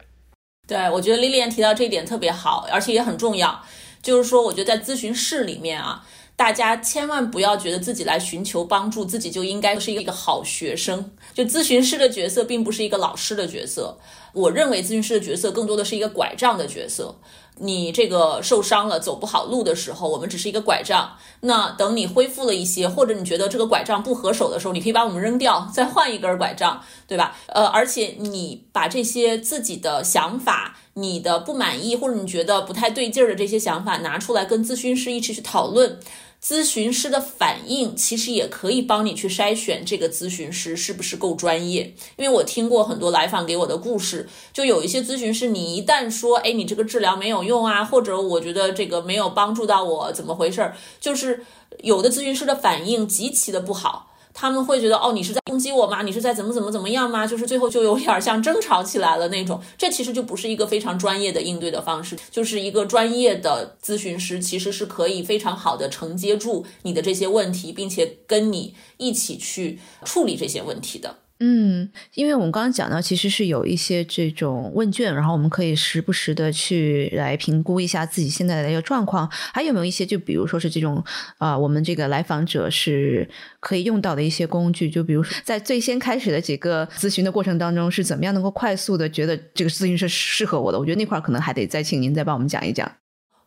[0.67, 3.63] 对，我觉得 Lilian 提到这一点特别好，而且也很重要，
[4.01, 6.05] 就是说，我觉得在咨询室里面啊。
[6.35, 11.11] 大家千万不要觉得自己来寻求帮助，自己就应该是一个好学生。
[11.33, 13.97] 就咨询师的角色并不是一个老师的角色，
[14.33, 17.15] 我认为咨询师的角色更多的是一个拐杖的角色。
[17.57, 21.17] 你这个受伤了，走不好路的时候，我们只是一个拐杖。
[21.41, 27.35] 那等你恢复了一些，或者你觉得这个拐杖不合手的时候，你可以把我们扔掉，再换一根拐杖，对吧？
[27.47, 35.99] 呃，而且你把这些自己的想法、你的不满意或者你觉得不太对劲儿的这些想法拿出来，跟咨询师一起去讨论。
[36.45, 50.77] 咨询师的反应其实也可以帮你去筛选这个咨询师是不是够专业，因为我听过很多来访给我的故事，就有一些咨询师，你一旦说，哎，你这个治疗没有用啊，或者我觉得这个没有帮助到我，怎么回事儿？
[50.99, 51.43] 就是
[51.79, 54.11] 有的咨询师的反应极其的不好。
[54.37, 56.01] 他们会觉得哦，你是在攻击我吗？
[56.01, 57.25] 你是在怎么怎么怎么样吗？
[57.25, 59.61] 就是最后就有点像争吵起来了那种。
[59.77, 62.17] 这其实就不是一个非常专业的应对的方式。
[62.29, 71.15] 就是一个专业的咨询师其实是可以非常好的承接住你的这些问题，并且跟你一起去处理这些问题的。
[71.39, 81.03] 嗯，因为我们刚刚讲到，其实是有一些这种问卷，然后我们可以时不时的去来评估一下自己现在的一个状况，还有没有一些，就比如说是这种
[81.37, 83.29] 啊，我们这个来访者是
[83.59, 90.79] 可以用到的一些工具，就比如说在最先开始的几个咨询的过程当中，是怎么样能够快速的觉得这个咨询是适合我的？
[90.79, 92.89] 我觉得那块可能还得再请您再帮我们讲一讲。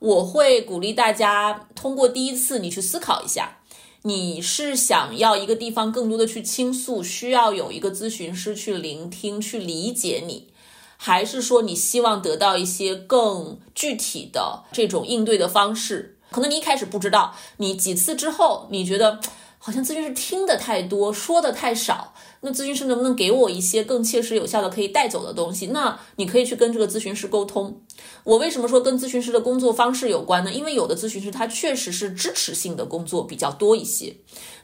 [0.00, 3.56] 我会鼓励大家通过第一次你去思考一下。
[4.02, 10.48] 你是想要一个地方更多的去倾诉，需要有一个咨询师去聆听、去理解你，
[10.96, 16.16] 还是说你希望得到一些更具体的这种应对的方式？
[16.30, 19.18] 可能你一开始不知道，你几次之后，你觉得
[19.58, 22.14] 好像咨询师听的太多，说的太少。
[22.40, 25.66] 那咨询师能不能给我一些更切实有效的可以带走的东西？
[25.66, 27.80] 那你可以去跟这个咨询师沟通。
[28.24, 30.52] 我为什么说跟咨询师的工作方式有关呢？
[30.52, 34.16] 因为有的咨询师他确实是支持性的工作比较多一些。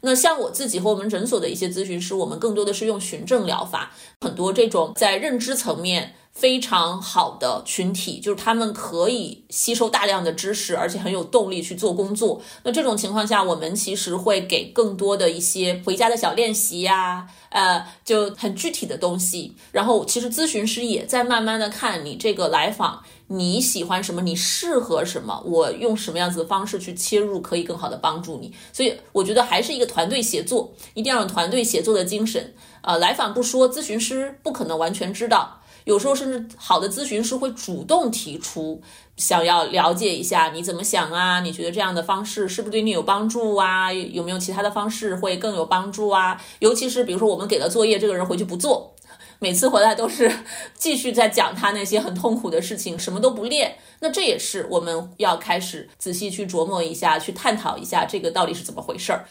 [0.03, 6.15] 那像我自己和我们诊所的一些咨询师，我们更多的是用循证疗法，很多这种在认知层面。
[6.35, 12.43] 非常好的群体，就是他们可以吸收大量的知识，而且很有动力去做工作。
[12.65, 19.55] 那这种情况下，我们其实会给更多的一些回家的小练习呀，呃，就很具体的东西。
[19.71, 28.53] 然后，其实咨询师也在慢慢的看你这个来访，你喜欢什么，你适合什么，我用什么样子的方式去切入，可以更好的帮助你。
[28.73, 32.55] 所以，我觉得还是一个团队协作，一定要有团队协作的精神。
[32.83, 35.61] 呃，来访不说，咨询师不可能完全知道。
[35.85, 38.81] 有时候甚至好的咨询师会主动提出，
[39.19, 41.41] 想要了解一下你怎么想啊？
[41.41, 43.93] 你觉得这样的方式是不是对你有帮助啊？
[43.93, 46.41] 有没有其他的方式会更有帮助啊？
[46.61, 48.94] 尤其是比如说我们给了作业，这个人回去不做，
[49.39, 50.31] 每次回来都是
[50.75, 53.77] 继续在讲他那些很痛苦的事情，什么都不练。
[54.01, 59.27] 那这也是我们要开始仔细去琢磨一下，去探讨一下这个到底是怎么回事儿。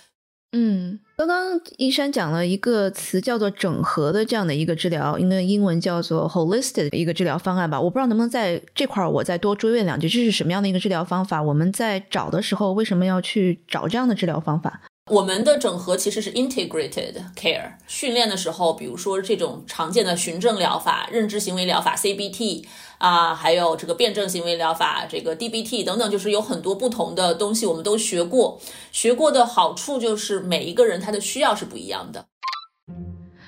[0.55, 7.81] 嗯，刚刚一山讲了一个词叫做整合的这样的一个治疗，应该英文叫做 holistic 的一个治疗方案吧？
[7.81, 11.41] 我不知道能不能在这块儿我再多追问两句，这是什么样的一个治疗方法？
[11.41, 14.81] 我们在找的时候为什么要去找这样的治疗方法？
[15.11, 17.73] 我们的整合其实是 integrated care。
[17.87, 22.65] 训练的时候，比如说这种常见的循证疗法、认知行为疗法 CBT
[22.99, 28.61] 啊，还有这个辩证行为疗法这个 DBT 等等，就是有很多不同的东西，我们都学过。
[28.93, 32.25] 学过的好处就是每一个人他的需要是不一样的。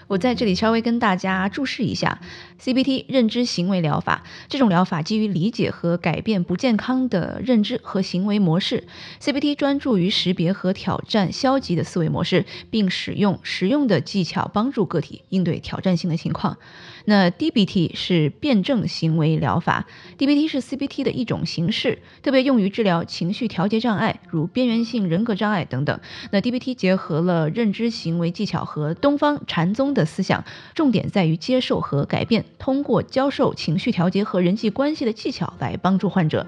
[0.08, 2.20] 我在这里稍微跟大家注释一下
[2.62, 8.84] ，CBT 认知行为疗法这种疗法基于理解和改变不健康的认知和行为模式。
[9.20, 16.58] CBT 专注于识别和挑战消极的思维模式，并使用实用的技巧帮助个体应对挑战性的情况。
[17.06, 19.86] 那 DBT 是辩证行为疗法
[20.18, 26.00] ，DBT 是 CBT 的一种形式，特别用于治疗情绪调节障碍，如边缘性人格障碍等等。
[26.32, 30.44] 那 DBT 结合了认知行为技巧和东方禅宗的思想，
[30.74, 36.46] 重点在于接受和改变，通过教授情绪调节和人际关系的技巧来帮助患者。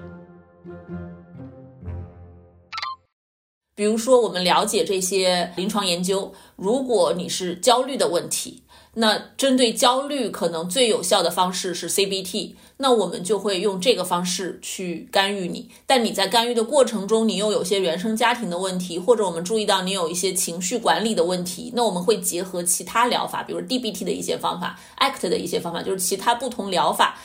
[3.76, 8.64] 比如说，我们了解这些临床研究，如果你是焦虑的问题，
[8.94, 15.68] 那针对焦虑可能最有效的方式是 CBT，那我们就会用这个方式去干预你。
[15.86, 27.18] 但你在干预的过程中，你又有些原生家庭的问题，或者我们注意到你有一些情绪管理的问题，那我们会结合其他疗法，比如 DBT 的一些方法，ACT 的一些方法，就是其他不同疗法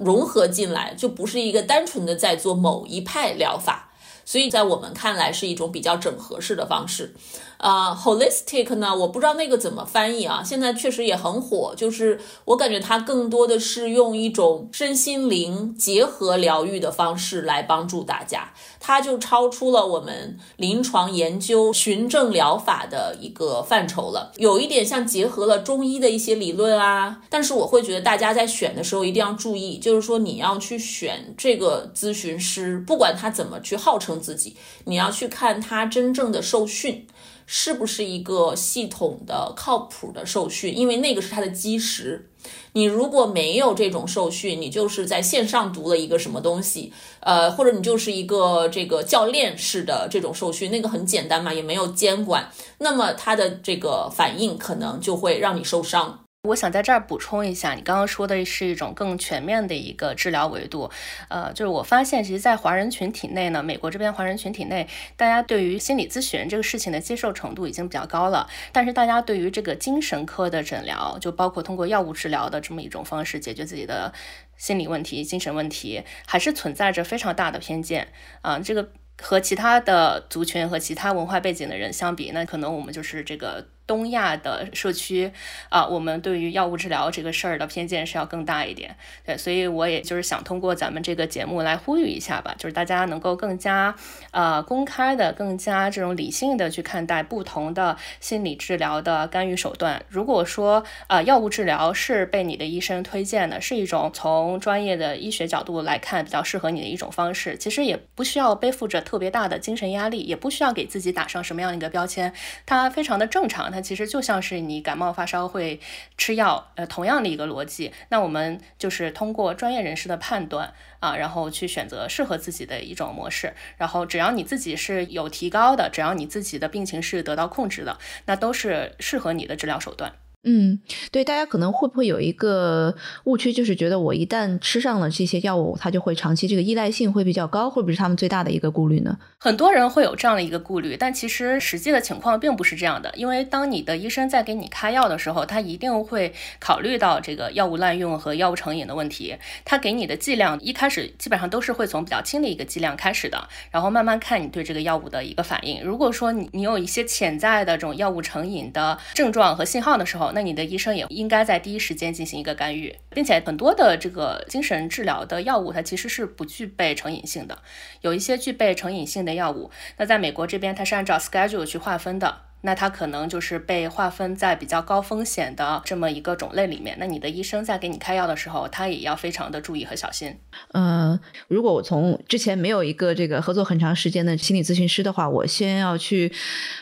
[0.00, 3.90] 融合进来，就不是一个单纯的在做某一派疗法。
[4.28, 7.14] 所以在我们看来是一种比较整合式的方式。
[7.58, 8.94] 啊，holistic 呢？
[8.94, 10.42] 我不知道那个怎么翻译啊。
[10.42, 27.22] 现在确实也很火，就是我感觉它更多的是用一种身心灵结合疗愈的方式来帮助大家，它就超出了我们临床研究循证疗法的一个范畴了，有一点像结合了中医的一些理论啊。
[27.30, 34.54] 但是我会觉得大家在选的时候一定要注意，就是说你要去选这个咨询师，不管他怎么去号称自己，
[34.84, 37.06] 你要去看他真正的受训。
[37.46, 40.76] 是不是一个系统的、靠谱的受训？
[40.76, 42.28] 因为那个是它的基石。
[42.74, 56.25] 你如果没有这种受训，你就是在线上读了一个什么东西，呃，或者你就是一个这个教练式的这种受训，那个很简单嘛，也没有监管，那么它的这个反应可能就会让你受伤。
[56.46, 60.90] 我想在这儿补充一下，你刚刚说的是一种更全面的一个治疗维度，
[61.28, 74.12] 呃，就是我发现，其实，在华人群体内呢，美国这边华人群体内，大家对于心理咨询这个事情的接受程度已经比较高了，但是大家对于这个精神科的诊疗，就包括通过药物治疗的这么一种方式解决自己的
[74.56, 78.08] 心理问题、精神问题，还是存在着非常大的偏见
[78.42, 78.88] 啊，这个
[79.20, 83.66] 和其他的族群和其他文化背景的人相比，那可能我们就是这个。
[83.86, 85.30] 东亚的社区
[85.68, 93.94] 啊，我们对于药物治疗这个事儿的偏见是要更大一点，对，所以我也就是想通过咱们这个节目来呼吁一下吧，就是大家能够更加
[94.32, 100.04] 呃公开的、更加这种理性的去看待不同的心理治疗的干预手段。
[100.08, 112.32] 如果说呃药物治疗是被你的医生推荐的，是一种从专业的医学角度来看比较适合你的一种方式，其实也不需要背负着特别大的精神压力，也不需要给自己打上什么样的一个标签，
[112.64, 113.70] 它非常的正常。
[113.76, 115.78] 那其实就像是你感冒发烧会
[116.16, 117.92] 吃药，呃，同样的一个逻辑。
[118.08, 123.52] 那我们就是通过专业人士的判断啊，然后去选择适合自己的一种模式。
[123.76, 130.14] 然后只要你自己是有提高的，只要你自己的病情是得到控制的，那都是适合你的治疗手段。
[130.48, 130.78] 嗯，
[131.10, 132.94] 对，大家可能会不会有一个
[133.24, 139.18] 误区，就是觉得我一旦吃上了这些药物，它就会长期这个依赖性会比较高，会不会是他们最大的一个顾虑呢？
[139.38, 143.12] 很多人会有这样的一个顾虑，但其实实际的情况并不是这样的。
[143.16, 149.36] 因为当你的医生在给你开药的时候，他一定会考虑到这个药物滥用和药物成瘾的问题。
[149.64, 155.82] 他给你的剂量一开始基本上都是会从比较轻的一个剂量开始的，然后慢慢看你对这个药物的一个反应。
[155.82, 167.62] 如果说你你有一些潜在的这种药物成瘾的症状和信号的时候，那你的医生也应该在第一时间进行一个干预，并且很多的这个精神治疗的药物，它其实是不具备成瘾性的。
[168.02, 172.42] 有一些具备成瘾性的药物，那在美国这边它是按照 schedule 去划分的。
[172.66, 176.96] 那它可能就是被划分在比较高风险的这么一个种类里面。
[176.98, 180.36] 那你的医生在给你开药的时候，他也要非常的注意和小心。
[180.72, 186.32] 呃，如果我从之前没有一个这个合作很长时间的心理咨询师的话，我先要去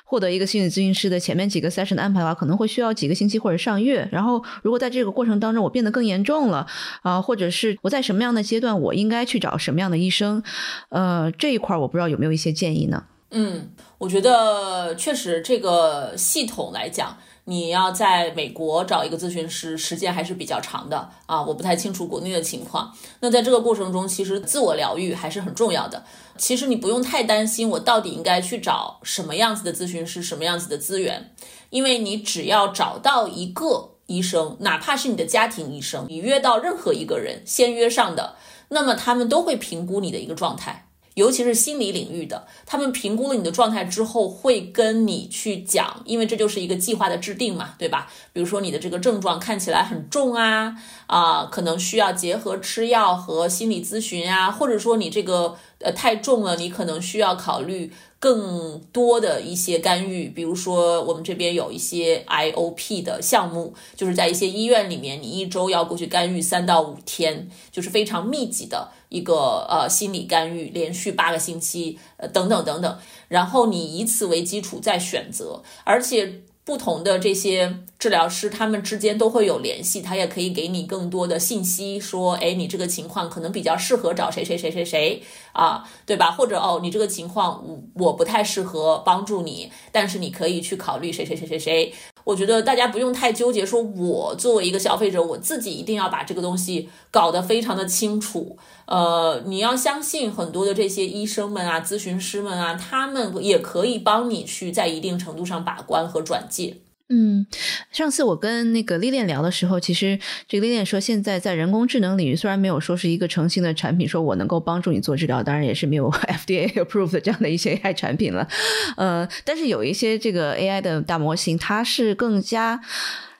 [0.04, 4.08] 获得一个心理咨询师的前面几个 session 的安排的话，可能会需要几个星期或者上月。
[4.10, 6.66] 然后，如果在这个过程当中我变得更严重了
[7.02, 10.42] 啊，或者是我在什么样的阶段，我应该去找什么样的医生？
[10.88, 13.04] 呃，这一块我不知道有没有一些建议呢？
[13.36, 13.68] 嗯，
[14.04, 21.42] 我觉得确实这个系统来讲，你要在美国找一个咨询师，时间还是比较长的啊。
[21.42, 22.94] 我不太清楚国内的情况。
[23.20, 26.04] 那在这个过程中，其实自我疗愈还是很重要的。
[26.36, 31.34] 其实你不用太担心，我到底应该去找什么样子的咨询师，什么样子的资源，
[31.70, 38.36] 因为你只要找到一个医生，哪怕是你的家庭医生，你约到任何一个人先约上的，
[38.68, 40.83] 那么他们都会评估你的一个状态。
[41.14, 48.10] 尤其是心理领域的，他们评估了你的状态之后，会跟你去讲，因为这就是一个计划的制定嘛，对吧？
[48.32, 50.74] 比如说你的这个症状看起来很重啊，
[51.06, 57.92] 啊，可能需要结合吃药和心理咨询啊，或者说你这个呃太重了，你可能需要考虑。
[58.20, 72.98] 更多的一些干预，比如说我们这边有一些 IOP 的项目，就是在一些医院里面，你一周要过去干预三到五天，就是非常密集的一个呃心理干预，连续八个星期，呃等等等等，
[73.28, 85.22] 然后你以此为基础再选择，而且不同的这些治疗师，他们之间都会有联系，他也可以给你更多的信息，说，哎，你这个情况可能比较适合找谁谁谁谁谁
[85.54, 86.30] 啊，对吧？
[86.30, 91.94] 或者哦，你这个情况我我不太适合帮助你，但是你可以去考虑谁谁谁谁谁。
[92.24, 98.58] 我觉得大家不用太纠结，说我作为一个消费者，我自己一定要把这个东西搞得非常的清楚。
[98.84, 106.76] 呃，你要相信很多的这些医生们啊、咨询师们啊，他们也可以帮你去在一定程度上把关和转介。
[107.10, 107.46] 嗯，
[107.92, 118.48] 上次我跟那个丽链聊的时候，其实这个丽链说，现在在人工智能领域，虽然没有说是一个成型的产品，说我能够帮助你做治疗，当然也是没有 FDA approved 这样的一些 AI 产品了。
[118.96, 122.80] 呃，但是有一些这个 AI 的大模型，它是更加。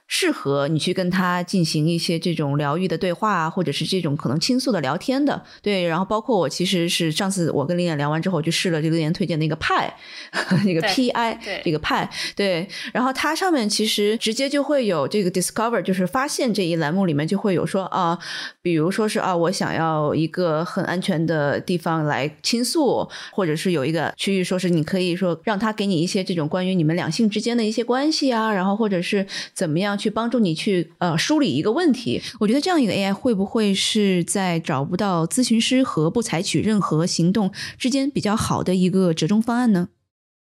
[0.07, 5.85] 适合你去跟他进行一些这种疗愈的对话啊，或者是这种可能倾诉的聊天的，对。
[5.87, 9.93] 然后包括我其实是上次我跟林燕聊完之后，我就试了这个林燕推荐那个派，
[10.67, 12.69] 那个 PI 这个派，对。
[12.93, 18.19] 然后它上面其实直接就会有这个 Discover，就是发现这一栏目里面就会有说啊，
[18.61, 29.94] 比如说是啊，我想要一个很安全的地方来倾诉，或者是有一个区域说是你可以说让他给你一些这种关于你们两性之间的一些关系啊，然后或者是怎么样。
[29.97, 39.89] 去帮助你去呃梳理一个问题，我觉得这样一个 AI 会不会是在找不到咨询师和不采取任何行动之间比较好的一个折中方案呢？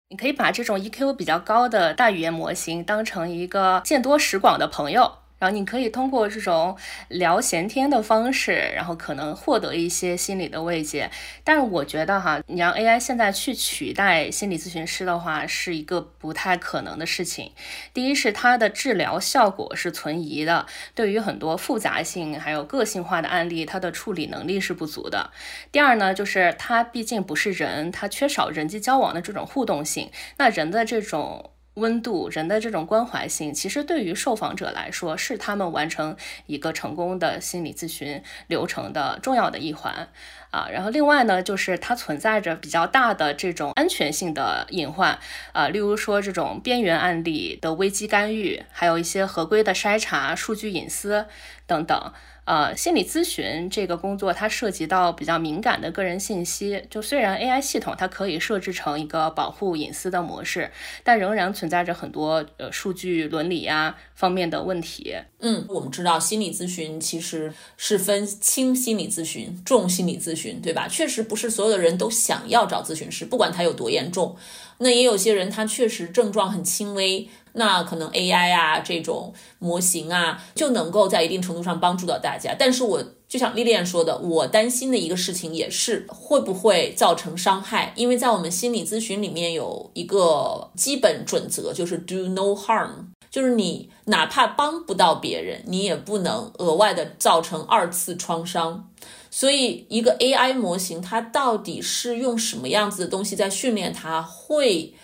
[0.09, 5.13] 你可以把这种 EQ 比较高的大语言模型当成一个见多识广的朋友。
[5.41, 6.77] 然后你可以通过这种
[7.09, 11.11] 聊闲天的方式，然后可能获得一些心理的慰藉。
[11.43, 17.53] 但是我觉得哈，你让 AI 现在去取代心理咨询师的话，是一个不太可能的事情。
[17.95, 25.31] 第一是它的治疗效果是存疑的，对于很多复杂性还有个性化的案例，它的处理能力是不足的。
[25.73, 30.11] 第二呢，就是它毕竟不是人，它缺少人际交往的这种互动性。
[30.37, 31.53] 那人的这种。
[31.81, 36.17] 温度，人的这种关怀性，其实对于受访者来说，是他们完成
[36.47, 40.09] 一个成功的心理咨询流程的重要的一环
[40.51, 40.69] 啊。
[40.71, 45.19] 然后另外呢，就是它存在着比较大的这种安全性的隐患
[45.53, 51.27] 啊，例如说这种边缘案例的危机干预，还有一些合规的筛查、数据隐私
[51.67, 52.13] 等等。
[52.51, 56.83] 呃，心理咨询这个工作，它涉及到比较敏感的个人信息。
[56.91, 60.69] 就虽然 AI 系统它可以设置成一个保护隐私的模式，
[61.05, 65.15] 但仍然存在着很多呃数据伦理呀方面的问题。
[65.39, 70.89] 嗯，我们知道心理咨询其实是分轻心理咨询、重心理咨询，对吧？
[70.89, 74.37] 确实不是所有的人都想要找咨询师，不管他有多严重。
[74.81, 77.29] 那也有些人他确实症状很轻微。
[77.53, 92.91] 那可能 AI 啊这种模型啊就能够在一定程度上帮助到大家，但是我就像莉莉安说的，我担心的一个事情也是会不会造成伤害，因为在我们心理咨询里面有一个基本准则，就是 do no harm，
[93.33, 98.89] 就是你哪怕帮不到别人，你也不能额外的造成二次创伤。
[99.31, 104.95] 所以一个 AI 模型它到底是用什么样子的东西在训练它，会。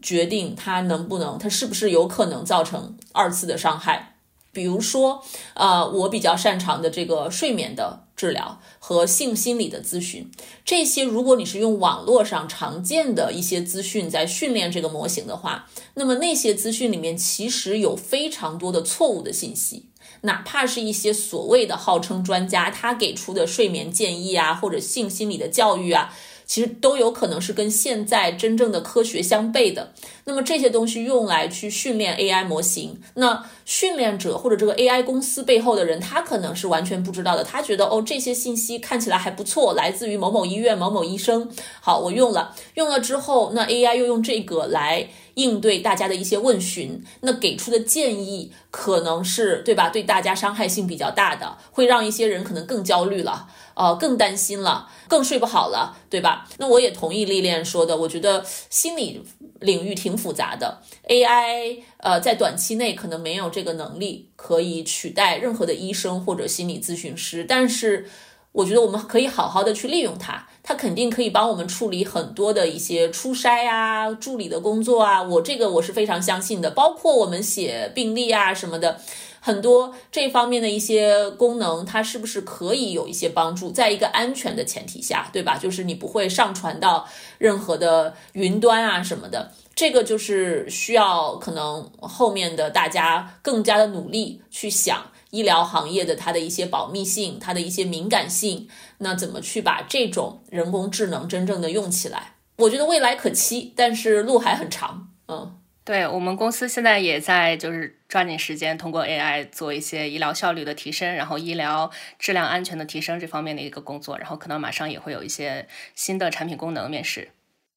[0.00, 4.16] 决定它能不能，它是不是有可能造成二次的伤害？
[4.50, 5.22] 比如说，
[5.54, 10.28] 呃，我比较擅长的这个睡眠的治疗和性心理的咨询，
[10.64, 19.90] 这些如果你是用网络上常见的一些资讯在训练这个模型的话，那么那些资讯里面其实有非常多的错误的信息，
[20.22, 26.12] 哪怕是一些所谓的号称专家他给出的睡眠建议啊，或者性心理的教育啊。
[26.44, 29.94] 其实都有可能是跟现在真正的科学相悖的。
[30.24, 37.42] 那么这些东西用来去训练 AI 模型，那训练者或者这个 AI 公司背后的人，他可能是完全不知道的。
[37.42, 41.48] 他觉得哦，这些信息看起来还不错，来自于某某医院某某医生。
[41.80, 49.88] 好，我用了，用了之后，那 AI 又用这个来应对大家的一些问询，那给出的建议可能是对吧？
[49.88, 53.48] 对大家伤害性比较大的，会让一些人可能更焦虑了。
[53.74, 56.46] 呃，更担心了，更睡不好了，对吧？
[56.58, 59.24] 那我也同意丽练说的，我觉得心理
[59.60, 60.82] 领域挺复杂的。
[61.08, 68.06] AI 呃，在短期内可能没有这个能力可以取代任何的医生或者心理咨询师，但是
[68.52, 75.22] 我觉得我们可以好好的去利用它，它肯定可以帮我们处理很多的一些初筛啊、助理的工作啊。
[75.22, 79.00] 我这个我是非常相信的，包括我们写病历啊什么的。
[79.44, 83.72] 很多这方面的一些功能，它是不是可以有一些帮助？
[83.72, 85.58] 在一个安全的前提下，对吧？
[85.58, 89.50] 就是你不会上传到任何的云端啊什么的。
[89.74, 98.68] 这个就是需要可能后面的大家更加的努力去想医疗行业的它的一些保密性，它的一些敏感性，
[98.98, 102.34] 那怎么去把这种人工智能真正的用起来？
[102.56, 105.08] 我觉得未来可期，但是路还很长。
[105.28, 105.58] 嗯。
[105.84, 115.66] 对我们公司现在也在就是抓紧时间，通过 AI 做一些医疗效率的提升，然后医疗质量安全的提升这方面的一个工作，然后可能马上也会有一些
[115.96, 117.30] 新的产品功能面世。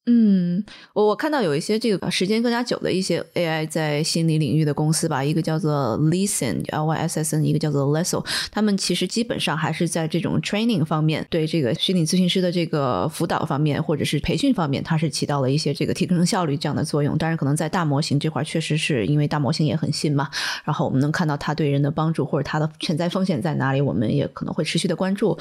[0.08, 17.18] 嗯，我我看到有一些这个时间更加久的一些 AI 在心理领域的公司吧，一个叫做 Listen L Y S S N，一个叫做 Lesso，他们其实基本上还是在这种 training 方面，对这个心理咨询师的这个辅导方面或者是培训方面，它是起到了一些这个提升效率这样的作用。
[17.18, 20.30] 当然，可能在大模型这块，确实是因为大模型也很新嘛，
[20.64, 25.36] 然后我们能看到它对人的帮助或者它的潜在风险在哪里，我们也可能会持续的关注。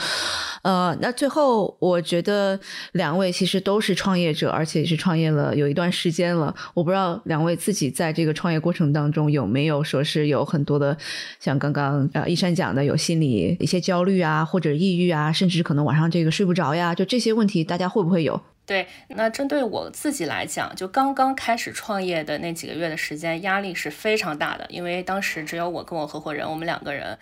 [0.63, 2.59] 呃，那最后我觉得
[2.93, 4.54] 两位其实都是创业者。
[4.55, 10.97] 而且也是创业了有一段时间了，我不知道两位自己在这个创业过程当中有没有说是有很多的，
[11.39, 18.41] 像刚刚呃一山讲的有心理一些焦虑啊，或者抑郁啊，甚至可能晚上这个睡不着呀，就这些问题大家会不会有？
[18.65, 27.15] 对，那针对我自己来讲，就刚刚开始创业的那几个月的时间，压力是非常大的，因为当时只有我跟我合伙人，我们两个人。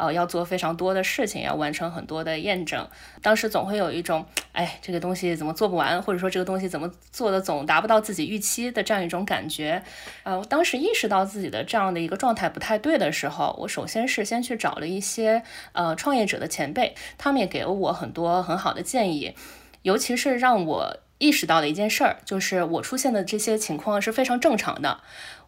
[0.00, 2.88] 呃，要做非常多的事情，要完成很多的验证。
[3.20, 9.82] 当时总会有一种，哎，这个东西怎么做不完，或者说这个东西怎么做的总达不到自己预期的这样一种感觉。
[10.22, 15.42] 呃，我当时意识到自己的这样的一个状态不太对的时候，我首先是先去找了一些
[15.72, 19.34] 呃创业者的前辈，他们也给了我很多很好的建议，
[19.82, 25.00] 尤其是让我意识到的一件事儿，就是我出现的这些情况是非常正常的。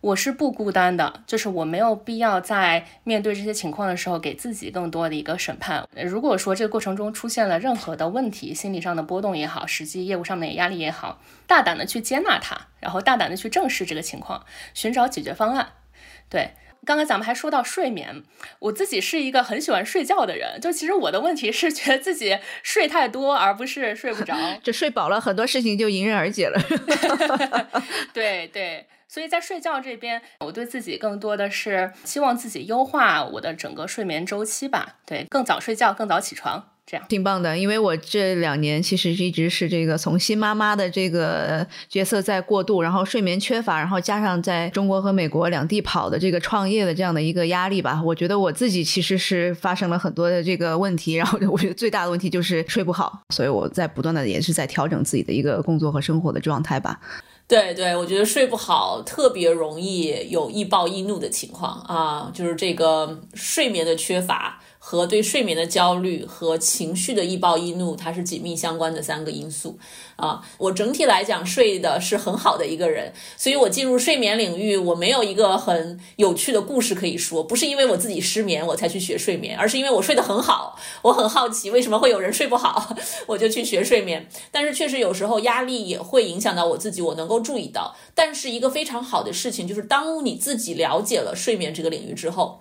[0.02, 5.88] 我是不孤单的，就是我没有必要在面对这些情况的时候给自己更多的一个审判。
[5.94, 14.44] 如果说这个过程中出现了任何的问题，心理上的波动也好，实际业务上面的压力也好，大胆的去接纳它，然后大胆的去正视这个情况，
[14.74, 15.68] 寻找解决方案。
[16.28, 16.50] 对，
[16.84, 18.24] 刚刚咱们还说到睡眠，
[18.58, 24.36] 我自己是一个很喜欢睡觉的人，就其实我的问题是觉得自己睡太多，而不是睡不着。
[24.64, 26.60] 就睡饱了，很多事情就迎刃而解了。
[28.12, 28.84] 对对。
[29.12, 34.96] 所以在睡觉这边，我对自己更多的是希望自己优化我的整个睡眠周期吧。
[35.04, 37.58] 对，更早睡觉，更早起床，这样挺棒的。
[37.58, 48.00] 因为我这两年其实一直是这个从新妈妈的这个角色在过渡，然后睡眠缺乏，然后加上在中国和美国两地跑的这个创业的这样的一个压力吧。
[48.02, 56.98] 我觉得我自己其实是发生了很多的这个问题，然后我觉得最大的问题就是睡不好，所以我在不断的也是在调整自己的一个工作和生活的状态吧。
[57.48, 64.58] 对对，我觉得睡不好特别容易有易暴易怒的情况啊，就是这个睡眠的缺乏。
[64.84, 69.78] 和对睡眠的焦虑和情绪的易暴易怒，它是紧密相关的三个因素
[70.16, 70.42] 啊。
[70.58, 80.76] 我整体来讲睡的是很好的一个人，所以我进入睡眠领域，我没有一个很有趣的故事可以说，不是因为我自己失眠我才去学睡眠，而是因为我睡得很好。
[81.02, 82.96] 我很好奇为什么会有人睡不好，
[83.28, 84.28] 我就去学睡眠。
[84.50, 87.94] 但是确实有时候压力也会影响到我自己，我能够注意到。
[88.16, 92.60] 但是一个非常好的事情就是，当你自己了解了睡眠这个领域之后。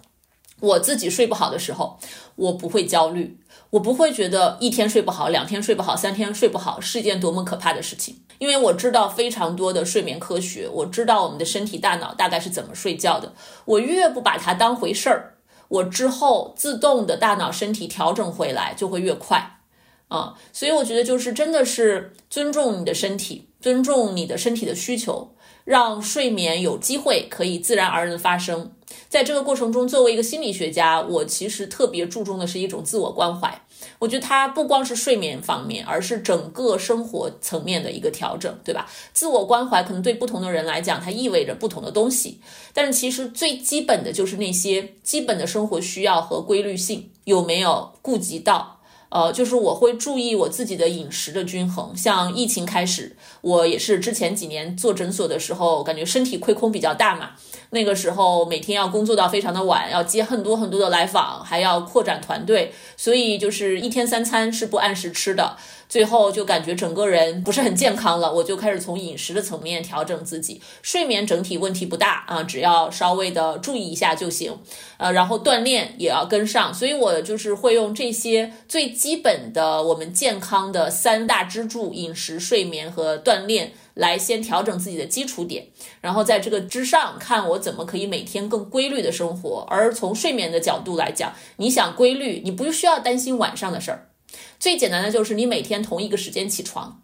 [0.61, 1.99] 我自己睡不好的时候，
[2.35, 3.37] 我不会焦虑，
[3.71, 13.33] 我不会觉得一天睡不好、两天睡不好、三天睡不好是一件多么可怕的事情，因为我知道非常多的睡眠科学，我知道我们的身体、大脑大概是怎么睡觉的。
[13.65, 15.35] 我越不把它当回事儿，
[15.67, 19.59] 我之后自动的大脑、身体调整回来就会越快
[20.07, 20.35] 啊。
[20.53, 25.35] 所以我觉得就是真的是尊重你的身体，尊重你的身体的需求。
[25.63, 28.71] 让睡眠有机会可以自然而然的发生，
[29.11, 33.61] 在这个过程中，作为一个心理学家，我其实特别注重的是一种自我关怀。
[33.99, 38.89] 我觉得它不光是睡眠方面，而是整个生活层面的一个调整，对吧？
[39.11, 42.39] 自我关怀可能对不同的人来讲，它意味着不同的东西。
[42.73, 48.79] 但是其实最基本的就是那些基本的生活需要和规律性有没有顾及到。
[49.11, 51.95] 呃，就是我会注意我自己的饮食的均衡。
[51.95, 57.31] 像疫情开始，我也是之前几年做诊所的时候，感觉身体亏空比较大嘛。
[57.71, 65.57] 那个时候每天要工作到非常的晚，要接很多很多的来访，还要扩展团队，所以就是一天三餐是不按时吃的。
[65.91, 74.57] 最后就感觉整个人不是很健康了，我就开始从饮食的层面调整自己，睡眠整体问题不大啊，只要稍微的注意一下就行，
[74.95, 85.67] 呃，然后锻炼也要跟上，所以我就是会用这些最基本的我们健康的三大支柱：饮食、睡眠和锻炼，来先调整自己的基础点，
[85.99, 89.67] 然后在这个之上看我怎么可以每天更规律的生活。
[89.69, 94.10] 而从睡眠的角度来讲，你想规律，你不需要担心晚上的事儿。
[94.59, 97.01] 最简单的就是你每天同一个时间起床，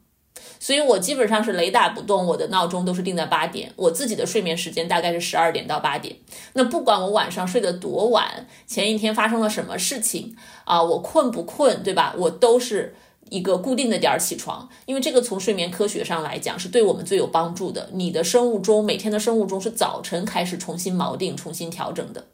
[0.60, 6.16] 所以我基本上是雷打不动，我的闹钟都是定在八点，我自己的睡眠时间大概是十二点到八点。
[6.54, 12.14] 那不管我晚上睡得多晚，前一天发生了什么事情啊，我困不困，对吧？
[12.18, 12.96] 我都是
[13.30, 17.90] 一个固定的点儿起床，因为这个从睡眠科学上来讲是对我们最有帮助的。
[17.94, 22.26] 你的生物钟每天的生物钟是早晨开始重新锚定、重新调整的。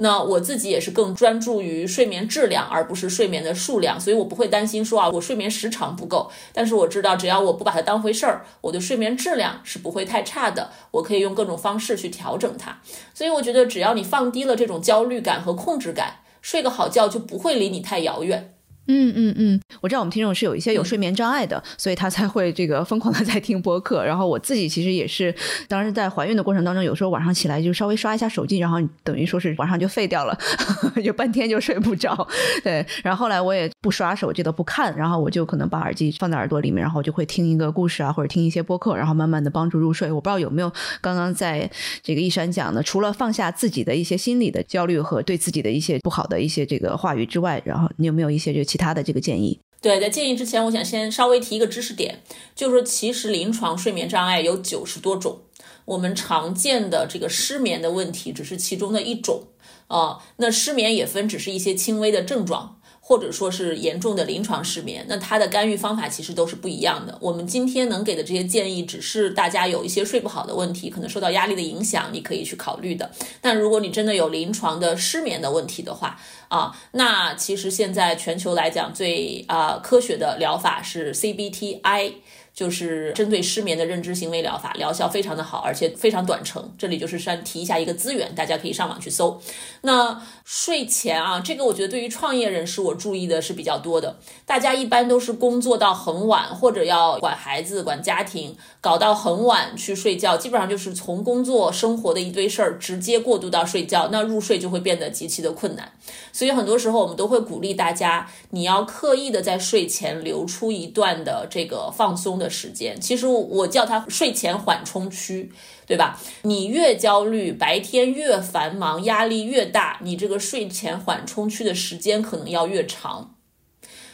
[0.00, 6.30] 那我自己也是更专注于睡眠质量，而不是睡眠的数量，所以我不会担心说啊，我睡眠时长不够。
[6.52, 10.70] 但是我知道，只要我不把它当回事儿，我的睡眠质量是不会太差的。
[10.92, 12.80] 我可以用各种方式去调整它。
[13.12, 18.54] 所以我觉得，只要你放低了这种焦虑感和控制感，睡个好觉就不会离你太遥远。
[18.88, 24.04] 嗯嗯嗯，我知道我们听众是有一些有睡眠障碍的，所以他才会这个疯狂的在听播客。
[24.04, 25.34] 然后我自己其实也是，
[25.68, 30.36] 当时在怀孕的过程当中，有时候晚上起来就稍微刷一下手机，然后等于说是晚上就废掉了，
[31.04, 32.26] 就半天就睡不着。
[32.64, 40.10] 对，然后后来我也不刷手机的，不看，然后我就可能把耳机放在耳朵里面，然后就会听一个故事啊，或者听一些播客，然后慢慢的帮助入睡。
[40.10, 40.72] 我不知道有没有
[41.02, 41.70] 刚刚在
[42.02, 49.60] 这个一山讲的，除了放下自己的一些心理的焦虑和对自己的一些不好的一些这个话语之外，然后你有没有一些这个其他的这个建议？
[49.82, 52.22] 对，在建议之前，我想先稍微提一个知识点，
[52.54, 55.42] 就是说，其实临床睡眠障碍有九十多种，
[55.84, 59.48] 我们常见的这个失眠的问题只是其中的一种
[59.88, 60.18] 啊。
[60.38, 62.77] 那失眠也分，只是一些轻微的症状。
[63.08, 67.16] 或者说是严重的临床失眠，那它的干预方法其实都是不一样的。
[67.22, 73.10] 我们今天能给的这些建议，只是大家有一些睡不好的问题，可能受到压力的影响，你可以去考虑的。
[73.40, 82.12] 但如果你真的有临床的失眠的问题的话，啊，那其实现在全球来讲最啊科学的疗法是 CBTI。
[82.58, 86.68] 就是针对失眠的认知行为疗法，疗效非常的好，而且非常短程。
[86.76, 89.40] 这里就是先提一下一个资源，大家可以上网去搜。
[89.82, 94.16] 那睡前啊，这个我觉得对于创业人士，我注意的是比较多的。
[94.44, 105.92] 大家一般都是工作到很晚，或者要管孩子、管家庭，搞到很晚去睡觉，基本上就是从工作生活的一堆事儿直接过渡到睡觉，那入睡就会变得极其的困难。
[106.32, 112.47] 所以很多时候我们都会鼓励大家，你要刻意的在睡前留出一段的这个放松的。
[112.48, 115.52] 时间其实我叫它睡前缓冲区，
[115.86, 116.20] 对吧？
[116.42, 123.34] 你越焦虑，白天越繁忙，压力越大，你这个睡前缓冲区的时间可能要越长。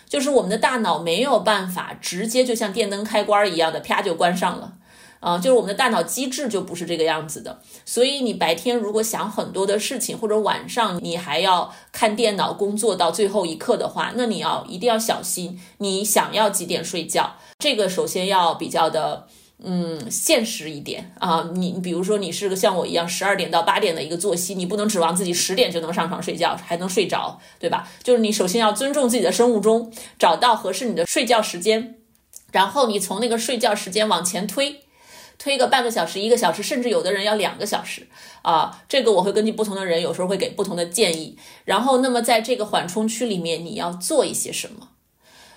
[0.07, 4.75] 就是我们的大脑没有办法直接就像电灯开关一样的啪就关上了，
[5.25, 7.63] 啊，就是我们的大脑机制就不是这个样子的。
[7.87, 15.59] 所以你白天如果想很多的事情，或者晚上你还要看电脑工作到最后一刻的话，那你要一定要小心。
[15.79, 17.37] 你想要几点睡觉？
[17.59, 19.27] 这个首先要比较的，
[19.63, 21.49] 嗯，现实一点啊。
[21.55, 27.89] 你比如说，你是个像我一样十二点到八点的一个作息，你不能指望自己十点就能上床睡觉，还能睡着，对吧？
[28.03, 31.95] 就是你首先要尊重自己的生物钟，找到合适你的睡觉时间，
[32.53, 34.84] 然后你从那个睡觉时间往前推，
[35.39, 38.07] 推个半个小时、一个小时，甚至有的人要两个小时
[38.43, 38.83] 啊。
[38.89, 41.37] 这个我会根据不同的人，有时候会给不同的建议。
[41.65, 44.89] 然后，那么在这个缓冲区里面，你要做一些什么？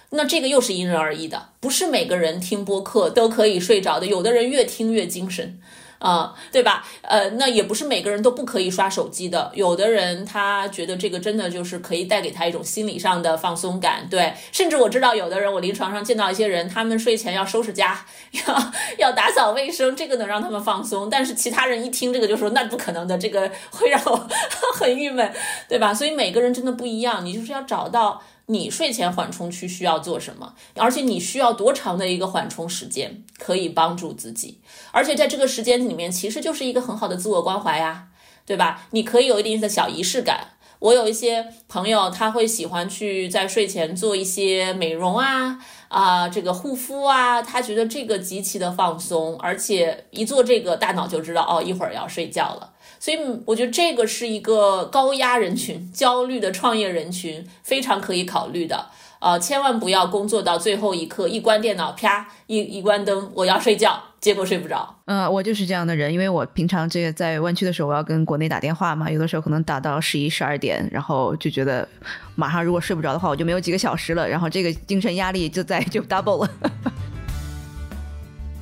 [0.10, 5.60] 那这个又是因人而异的，不是每个人听播客都可以睡着的，有的人越听越精神，
[6.00, 6.86] 啊，对吧？
[7.02, 14.34] 呃，那也不是每个人都不可以刷手机的，有的人他觉得这个真的就是可以带给他一种心理上的放松感，对。
[14.52, 21.10] 甚至我知道有的人，我临床上见到一些人，他们睡前要收拾家，要要打扫卫生，这个能让他们放松。
[21.10, 24.28] 但是其他人一听这个就说那不可能的，这个会让我
[24.80, 25.34] 很郁闷，
[25.68, 25.94] 对吧？
[25.94, 28.22] 所以每个人真的不一样，你就是要找到。
[28.50, 30.56] 你睡前缓冲区需要做什么？
[30.76, 34.60] 而且你需要多长的一个缓冲时间可以帮助自己？
[34.92, 38.08] 而且在这个时间里面，其实就是一个很好的自我关怀呀，
[38.46, 38.88] 对吧？
[38.92, 40.52] 你可以有一定的小仪式感。
[40.80, 52.74] 我有一些朋友，他会喜欢去在睡前做一些美容啊啊，这个护肤啊，他觉得这个极其的放松，而且一做这个，大脑就知道哦，一会儿要睡觉了。
[53.00, 58.88] 所以我觉得这个是一个高压人群、焦虑的创业人群，非常可以考虑的。
[59.20, 64.96] 呃，千万不要工作到最后一刻，一关电脑，啪，一一关灯，我要睡觉，结果睡不着。
[65.06, 71.88] 嗯，我就是这样的人，因为我平常这个在湾区的时候，我要跟国内打电话嘛，有的时候可能打到十一、十二点，然后就觉得
[72.36, 76.52] 马上如果睡不着的话，我就没有几个小时了，然后这个精神压力就在就 double 了。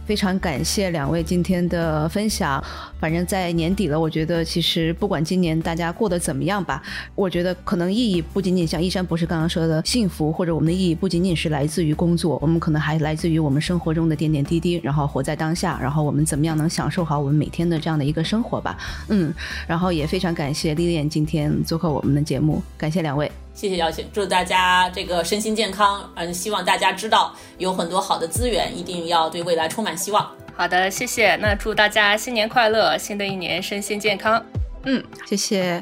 [0.05, 2.63] 非常感谢两位今天的分享。
[2.99, 6.81] 反正，在年底了，我觉得其实不管今年大家过得怎么样吧，
[7.13, 18.77] 我觉得可能意义不仅仅像一山博士刚刚说的幸福，或者我们的意义不仅仅是来自于工作，我们可能还来自于我们生活中的点点滴滴，然后活在当下，然后我们怎么样能享受好我们每天的这样的一个生活吧。
[19.09, 19.33] 嗯，
[19.67, 23.31] 然后也非常感谢丽丽今天做客我们的节目，感谢两位。
[23.55, 26.07] 谢谢邀请，祝大家这个身心健康。
[26.15, 30.29] 嗯，希望大家知道有很多好的资源，一定要对未来充满希望。
[30.57, 31.37] 好的，谢谢。
[31.37, 34.45] 那祝大家新年快乐，新的一年身心健康。
[34.83, 35.81] 嗯，谢谢。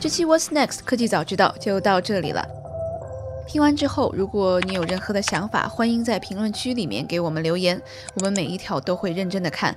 [0.00, 2.46] 这期 What's Next 科技早知道就到这里了。
[3.46, 7.80] 听完之后，如果你有任何的想法，欢迎在评论区里面给我们留言，
[8.14, 9.76] 我们每一条都会认真的看。